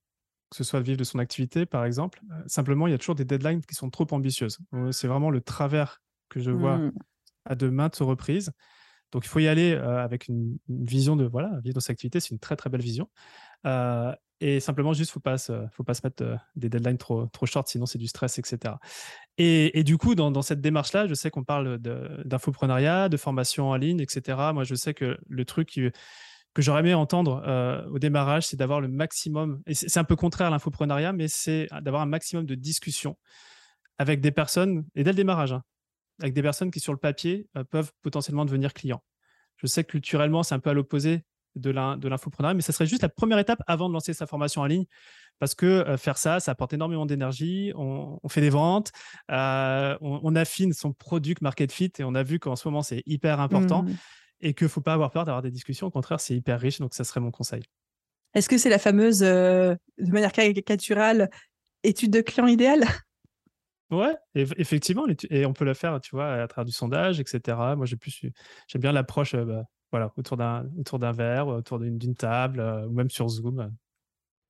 que 0.50 0.56
ce 0.56 0.64
soit 0.64 0.80
vivre 0.80 0.96
de 0.96 1.04
son 1.04 1.18
activité, 1.18 1.66
par 1.66 1.84
exemple. 1.84 2.22
simplement, 2.46 2.86
il 2.86 2.92
y 2.92 2.94
a 2.94 2.98
toujours 2.98 3.14
des 3.14 3.26
deadlines 3.26 3.60
qui 3.60 3.74
sont 3.74 3.90
trop 3.90 4.06
ambitieuses. 4.10 4.58
C'est 4.90 5.06
vraiment 5.06 5.30
le 5.30 5.42
travers 5.42 6.00
que 6.30 6.40
je 6.40 6.50
vois 6.50 6.78
mmh. 6.78 6.92
à 7.44 7.54
de 7.56 7.68
maintes 7.68 7.96
reprises. 7.96 8.52
Donc, 9.12 9.24
il 9.24 9.28
faut 9.28 9.38
y 9.38 9.48
aller 9.48 9.72
avec 9.72 10.28
une, 10.28 10.58
vision 10.68 11.16
de 11.16 11.24
voilà, 11.24 11.58
vivre 11.62 11.74
dans 11.74 11.80
cette 11.80 11.90
activité, 11.90 12.20
c'est 12.20 12.30
une 12.30 12.38
très 12.38 12.56
très 12.56 12.70
belle 12.70 12.82
vision. 12.82 13.08
et 14.40 14.60
simplement, 14.60 14.92
juste, 14.92 15.10
faut 15.10 15.20
pas 15.20 15.36
faut 15.38 15.84
pas 15.84 15.94
se 15.94 16.00
mettre 16.04 16.24
des 16.56 16.68
deadlines 16.68 16.98
trop 16.98 17.26
trop 17.26 17.46
short, 17.46 17.68
sinon 17.68 17.86
c'est 17.86 17.98
du 17.98 18.06
stress, 18.06 18.38
etc. 18.38 18.74
Et, 19.38 19.82
du 19.84 19.98
coup, 19.98 20.14
dans, 20.14 20.42
cette 20.42 20.60
démarche-là, 20.60 21.06
je 21.06 21.14
sais 21.14 21.30
qu'on 21.30 21.44
parle 21.44 21.78
d'infoprenariat, 21.78 23.08
de, 23.08 23.16
formation 23.16 23.70
en 23.70 23.76
ligne, 23.76 24.00
etc. 24.00 24.38
Moi, 24.52 24.64
je 24.64 24.74
sais 24.74 24.94
que 24.94 25.18
le 25.28 25.44
truc 25.44 25.80
que 26.54 26.62
j'aurais 26.62 26.80
aimé 26.80 26.94
entendre 26.94 27.86
au 27.90 27.98
démarrage, 27.98 28.46
c'est 28.46 28.56
d'avoir 28.56 28.80
le 28.80 28.88
maximum, 28.88 29.62
et 29.66 29.74
c'est 29.74 29.98
un 29.98 30.04
peu 30.04 30.16
contraire 30.16 30.48
à 30.48 30.50
l'infoprenariat, 30.50 31.12
mais 31.12 31.28
c'est 31.28 31.68
d'avoir 31.82 32.02
un 32.02 32.06
maximum 32.06 32.46
de 32.46 32.54
discussions 32.54 33.16
avec 33.98 34.20
des 34.20 34.30
personnes, 34.30 34.84
et 34.94 35.02
dès 35.02 35.10
le 35.10 35.16
démarrage, 35.16 35.52
hein, 35.52 35.62
avec 36.20 36.34
des 36.34 36.42
personnes 36.42 36.70
qui, 36.70 36.80
sur 36.80 36.92
le 36.92 36.98
papier, 36.98 37.48
peuvent 37.70 37.92
potentiellement 38.02 38.44
devenir 38.44 38.74
clients. 38.74 39.02
Je 39.56 39.66
sais 39.66 39.84
que 39.84 39.90
culturellement, 39.90 40.42
c'est 40.42 40.54
un 40.54 40.58
peu 40.58 40.70
à 40.70 40.74
l'opposé 40.74 41.24
de 41.56 42.08
l'infoprenariat, 42.08 42.54
mais 42.54 42.62
ça 42.62 42.72
serait 42.72 42.86
juste 42.86 43.02
la 43.02 43.08
première 43.08 43.38
étape 43.38 43.62
avant 43.66 43.88
de 43.88 43.94
lancer 43.94 44.12
sa 44.14 44.26
formation 44.26 44.62
en 44.62 44.66
ligne. 44.66 44.86
Parce 45.38 45.54
que 45.54 45.96
faire 45.96 46.18
ça, 46.18 46.40
ça 46.40 46.52
apporte 46.52 46.72
énormément 46.72 47.06
d'énergie. 47.06 47.72
On, 47.76 48.28
fait 48.28 48.40
des 48.40 48.50
ventes, 48.50 48.90
on, 49.28 50.36
affine 50.36 50.72
son 50.72 50.92
produit 50.92 51.34
market 51.40 51.72
fit 51.72 51.92
et 51.98 52.04
on 52.04 52.14
a 52.14 52.22
vu 52.22 52.38
qu'en 52.38 52.56
ce 52.56 52.66
moment, 52.68 52.82
c'est 52.82 53.02
hyper 53.06 53.40
important 53.40 53.82
mmh. 53.82 53.96
et 54.40 54.54
qu'il 54.54 54.64
ne 54.64 54.68
faut 54.68 54.80
pas 54.80 54.94
avoir 54.94 55.10
peur 55.10 55.24
d'avoir 55.24 55.42
des 55.42 55.50
discussions. 55.50 55.86
Au 55.86 55.90
contraire, 55.90 56.20
c'est 56.20 56.34
hyper 56.34 56.58
riche. 56.60 56.80
Donc, 56.80 56.94
ça 56.94 57.04
serait 57.04 57.20
mon 57.20 57.30
conseil. 57.30 57.62
Est-ce 58.34 58.48
que 58.48 58.58
c'est 58.58 58.70
la 58.70 58.78
fameuse, 58.78 59.20
de 59.20 59.78
manière 59.98 60.32
caricaturale, 60.32 61.30
étude 61.82 62.12
de 62.12 62.20
client 62.20 62.46
idéal 62.46 62.84
Ouais, 63.90 64.14
effectivement, 64.34 65.06
et 65.30 65.46
on 65.46 65.54
peut 65.54 65.64
la 65.64 65.72
faire, 65.72 65.98
tu 66.00 66.14
vois, 66.14 66.34
à 66.34 66.46
travers 66.46 66.66
du 66.66 66.72
sondage, 66.72 67.20
etc. 67.20 67.56
Moi, 67.74 67.86
j'ai 67.86 67.96
plus, 67.96 68.20
j'aime 68.66 68.82
bien 68.82 68.92
l'approche, 68.92 69.34
bah, 69.34 69.64
voilà, 69.90 70.12
autour 70.18 70.36
d'un, 70.36 70.68
autour 70.78 70.98
d'un 70.98 71.12
verre, 71.12 71.48
autour 71.48 71.78
d'une, 71.78 72.14
table, 72.14 72.60
ou 72.86 72.92
même 72.92 73.08
sur 73.08 73.28
Zoom, 73.28 73.72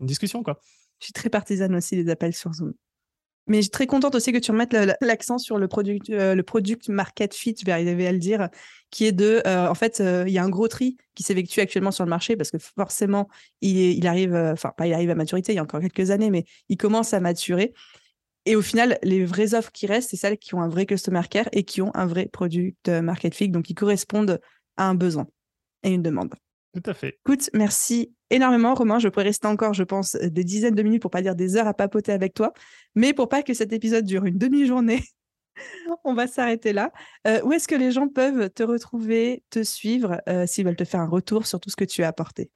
une 0.01 0.07
discussion, 0.07 0.43
quoi. 0.43 0.59
Je 0.99 1.07
suis 1.07 1.13
très 1.13 1.31
partisane 1.31 1.77
aussi 1.77 1.95
des 1.95 2.11
appels 2.11 2.35
sur 2.35 2.53
Zoom. 2.53 2.75
Mais 3.47 3.59
je 3.59 3.63
suis 3.63 3.71
très 3.71 3.87
contente 3.87 4.17
aussi 4.17 4.33
que 4.33 4.39
tu 4.39 4.51
remettes 4.51 4.77
l'accent 5.01 5.39
sur 5.39 5.57
le 5.57 5.69
product, 5.69 6.09
le 6.09 6.43
product 6.43 6.89
market 6.89 7.33
fit, 7.33 7.55
je 7.59 7.65
vais 7.65 7.73
arriver 7.73 8.07
à 8.09 8.13
le 8.13 8.19
dire, 8.19 8.49
qui 8.91 9.07
est 9.07 9.13
de, 9.13 9.41
en 9.47 9.75
fait, 9.75 10.03
il 10.27 10.33
y 10.33 10.39
a 10.39 10.43
un 10.43 10.51
gros 10.51 10.67
tri 10.67 10.97
qui 11.15 11.23
s'effectue 11.23 11.61
actuellement 11.61 11.93
sur 11.93 12.05
le 12.05 12.11
marché 12.11 12.37
parce 12.37 12.51
que 12.51 12.59
forcément, 12.59 13.29
il, 13.61 13.77
il 13.79 14.07
arrive, 14.09 14.35
enfin, 14.35 14.73
pas 14.77 14.89
il 14.89 14.93
arrive 14.93 15.11
à 15.11 15.15
maturité, 15.15 15.53
il 15.53 15.57
y 15.57 15.61
a 15.61 15.63
encore 15.63 15.81
quelques 15.81 16.11
années, 16.11 16.31
mais 16.31 16.45
il 16.69 16.77
commence 16.77 17.15
à 17.15 17.21
maturer. 17.21 17.73
Et 18.49 18.57
au 18.57 18.63
final, 18.63 18.99
les 19.03 19.27
vraies 19.27 19.53
offres 19.53 19.71
qui 19.71 19.87
restent, 19.87 20.09
c'est 20.09 20.17
celles 20.17 20.39
qui 20.39 20.55
ont 20.55 20.63
un 20.63 20.69
vrai 20.69 20.87
customer 20.87 21.21
care 21.29 21.51
et 21.53 21.65
qui 21.65 21.83
ont 21.83 21.95
un 21.95 22.07
vrai 22.07 22.31
product 22.33 22.89
market 22.89 23.35
fit, 23.35 23.51
donc 23.51 23.67
qui 23.67 23.75
correspondent 23.75 24.41
à 24.79 24.89
un 24.89 24.95
besoin 24.95 25.27
et 25.83 25.91
une 25.91 26.03
demande. 26.03 26.35
Tout 26.73 26.91
à 26.91 26.95
fait. 26.95 27.19
Écoute, 27.27 27.51
merci 27.53 28.15
énormément, 28.31 28.73
Romain. 28.73 28.99
Je 29.01 29.09
pourrais 29.09 29.25
rester 29.25 29.49
encore, 29.49 29.75
je 29.75 29.85
pense, 29.85 30.17
des 30.17 30.45
dizaines 30.45 30.75
de 30.75 30.83
minutes 30.83 31.03
pour 31.03 31.11
pas 31.11 31.21
dire 31.21 31.35
des 31.35 31.57
heures 31.57 31.67
à 31.67 31.75
papoter 31.75 32.11
avec 32.11 32.33
toi. 32.33 32.55
Mais 32.95 33.13
pour 33.13 33.29
pas 33.29 33.43
que 33.43 33.53
cet 33.53 33.75
épisode 33.75 34.07
dure 34.07 34.25
une 34.25 34.39
demi-journée, 34.39 35.05
on 36.05 36.15
va 36.15 36.27
s'arrêter 36.27 36.73
là. 36.73 36.91
Euh, 37.27 37.43
où 37.43 37.53
est-ce 37.53 37.69
que 37.69 37.75
les 37.75 37.93
gens 37.93 38.09
peuvent 38.09 38.49
te 38.49 38.63
retrouver, 38.63 39.43
te 39.51 39.63
suivre, 39.63 40.23
euh, 40.27 40.47
s'ils 40.47 40.65
veulent 40.65 40.75
te 40.75 40.85
faire 40.85 41.01
un 41.01 41.09
retour 41.09 41.47
sur 41.47 41.61
tout 41.61 41.69
ce 41.69 41.77
que 41.77 41.85
tu 41.85 42.03
as 42.03 42.09
apporté? 42.09 42.51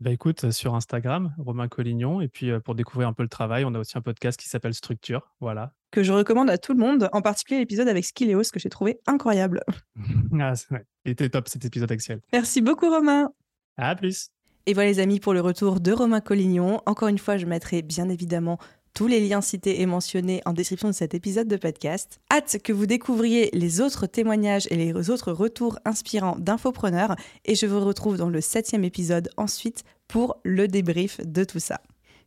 Bah 0.00 0.10
écoute, 0.10 0.50
sur 0.50 0.74
Instagram, 0.74 1.34
Romain 1.38 1.68
Collignon. 1.68 2.20
Et 2.20 2.28
puis 2.28 2.50
pour 2.64 2.74
découvrir 2.74 3.08
un 3.08 3.12
peu 3.12 3.22
le 3.22 3.28
travail, 3.28 3.64
on 3.64 3.74
a 3.74 3.78
aussi 3.78 3.96
un 3.96 4.00
podcast 4.00 4.38
qui 4.38 4.48
s'appelle 4.48 4.74
Structure. 4.74 5.30
Voilà. 5.40 5.72
Que 5.90 6.02
je 6.02 6.12
recommande 6.12 6.50
à 6.50 6.58
tout 6.58 6.72
le 6.72 6.78
monde, 6.78 7.08
en 7.12 7.22
particulier 7.22 7.60
l'épisode 7.60 7.88
avec 7.88 8.04
Skileos 8.04 8.50
que 8.52 8.58
j'ai 8.58 8.68
trouvé 8.68 8.98
incroyable. 9.06 9.62
ah, 10.40 10.54
Il 11.04 11.12
était 11.12 11.28
top 11.28 11.48
cet 11.48 11.64
épisode 11.64 11.92
actuel. 11.92 12.20
Merci 12.32 12.60
beaucoup, 12.60 12.90
Romain. 12.90 13.30
À 13.76 13.94
plus. 13.94 14.30
Et 14.66 14.72
voilà 14.72 14.88
les 14.88 14.98
amis 14.98 15.20
pour 15.20 15.34
le 15.34 15.40
retour 15.40 15.80
de 15.80 15.92
Romain 15.92 16.20
Collignon. 16.20 16.80
Encore 16.86 17.08
une 17.08 17.18
fois, 17.18 17.36
je 17.36 17.46
mettrai 17.46 17.82
bien 17.82 18.08
évidemment 18.08 18.58
tous 18.94 19.08
les 19.08 19.20
liens 19.20 19.40
cités 19.40 19.80
et 19.80 19.86
mentionnés 19.86 20.40
en 20.46 20.52
description 20.52 20.88
de 20.88 20.94
cet 20.94 21.14
épisode 21.14 21.48
de 21.48 21.56
podcast. 21.56 22.20
Hâte 22.32 22.58
que 22.62 22.72
vous 22.72 22.86
découvriez 22.86 23.50
les 23.52 23.80
autres 23.80 24.06
témoignages 24.06 24.68
et 24.70 24.76
les 24.76 25.10
autres 25.10 25.32
retours 25.32 25.78
inspirants 25.84 26.36
d'infopreneurs 26.38 27.16
et 27.44 27.56
je 27.56 27.66
vous 27.66 27.84
retrouve 27.84 28.16
dans 28.16 28.30
le 28.30 28.40
septième 28.40 28.84
épisode 28.84 29.28
ensuite 29.36 29.82
pour 30.06 30.36
le 30.44 30.68
débrief 30.68 31.20
de 31.24 31.42
tout 31.42 31.58
ça. 31.58 31.80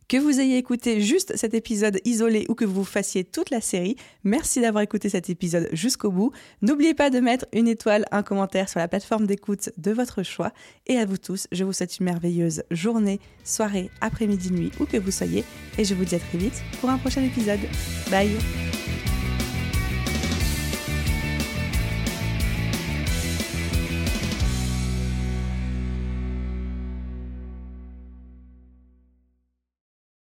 Que 0.08 0.16
vous 0.16 0.40
ayez 0.40 0.56
écouté 0.56 1.02
juste 1.02 1.36
cet 1.36 1.52
épisode 1.52 2.00
isolé 2.06 2.46
ou 2.48 2.54
que 2.54 2.64
vous 2.64 2.82
fassiez 2.82 3.24
toute 3.24 3.50
la 3.50 3.60
série, 3.60 3.96
merci 4.24 4.58
d'avoir 4.62 4.82
écouté 4.82 5.10
cet 5.10 5.28
épisode 5.28 5.68
jusqu'au 5.72 6.10
bout. 6.10 6.32
N'oubliez 6.62 6.94
pas 6.94 7.10
de 7.10 7.20
mettre 7.20 7.44
une 7.52 7.68
étoile, 7.68 8.06
un 8.10 8.22
commentaire 8.22 8.70
sur 8.70 8.80
la 8.80 8.88
plateforme 8.88 9.26
d'écoute 9.26 9.68
de 9.76 9.90
votre 9.90 10.22
choix. 10.22 10.52
Et 10.86 10.96
à 10.96 11.04
vous 11.04 11.18
tous, 11.18 11.46
je 11.52 11.62
vous 11.62 11.74
souhaite 11.74 11.98
une 11.98 12.06
merveilleuse 12.06 12.62
journée, 12.70 13.20
soirée, 13.44 13.90
après-midi, 14.00 14.50
nuit, 14.50 14.72
où 14.80 14.86
que 14.86 14.96
vous 14.96 15.10
soyez. 15.10 15.44
Et 15.76 15.84
je 15.84 15.94
vous 15.94 16.06
dis 16.06 16.14
à 16.14 16.20
très 16.20 16.38
vite 16.38 16.62
pour 16.80 16.88
un 16.88 16.96
prochain 16.96 17.22
épisode. 17.22 17.60
Bye 18.10 18.30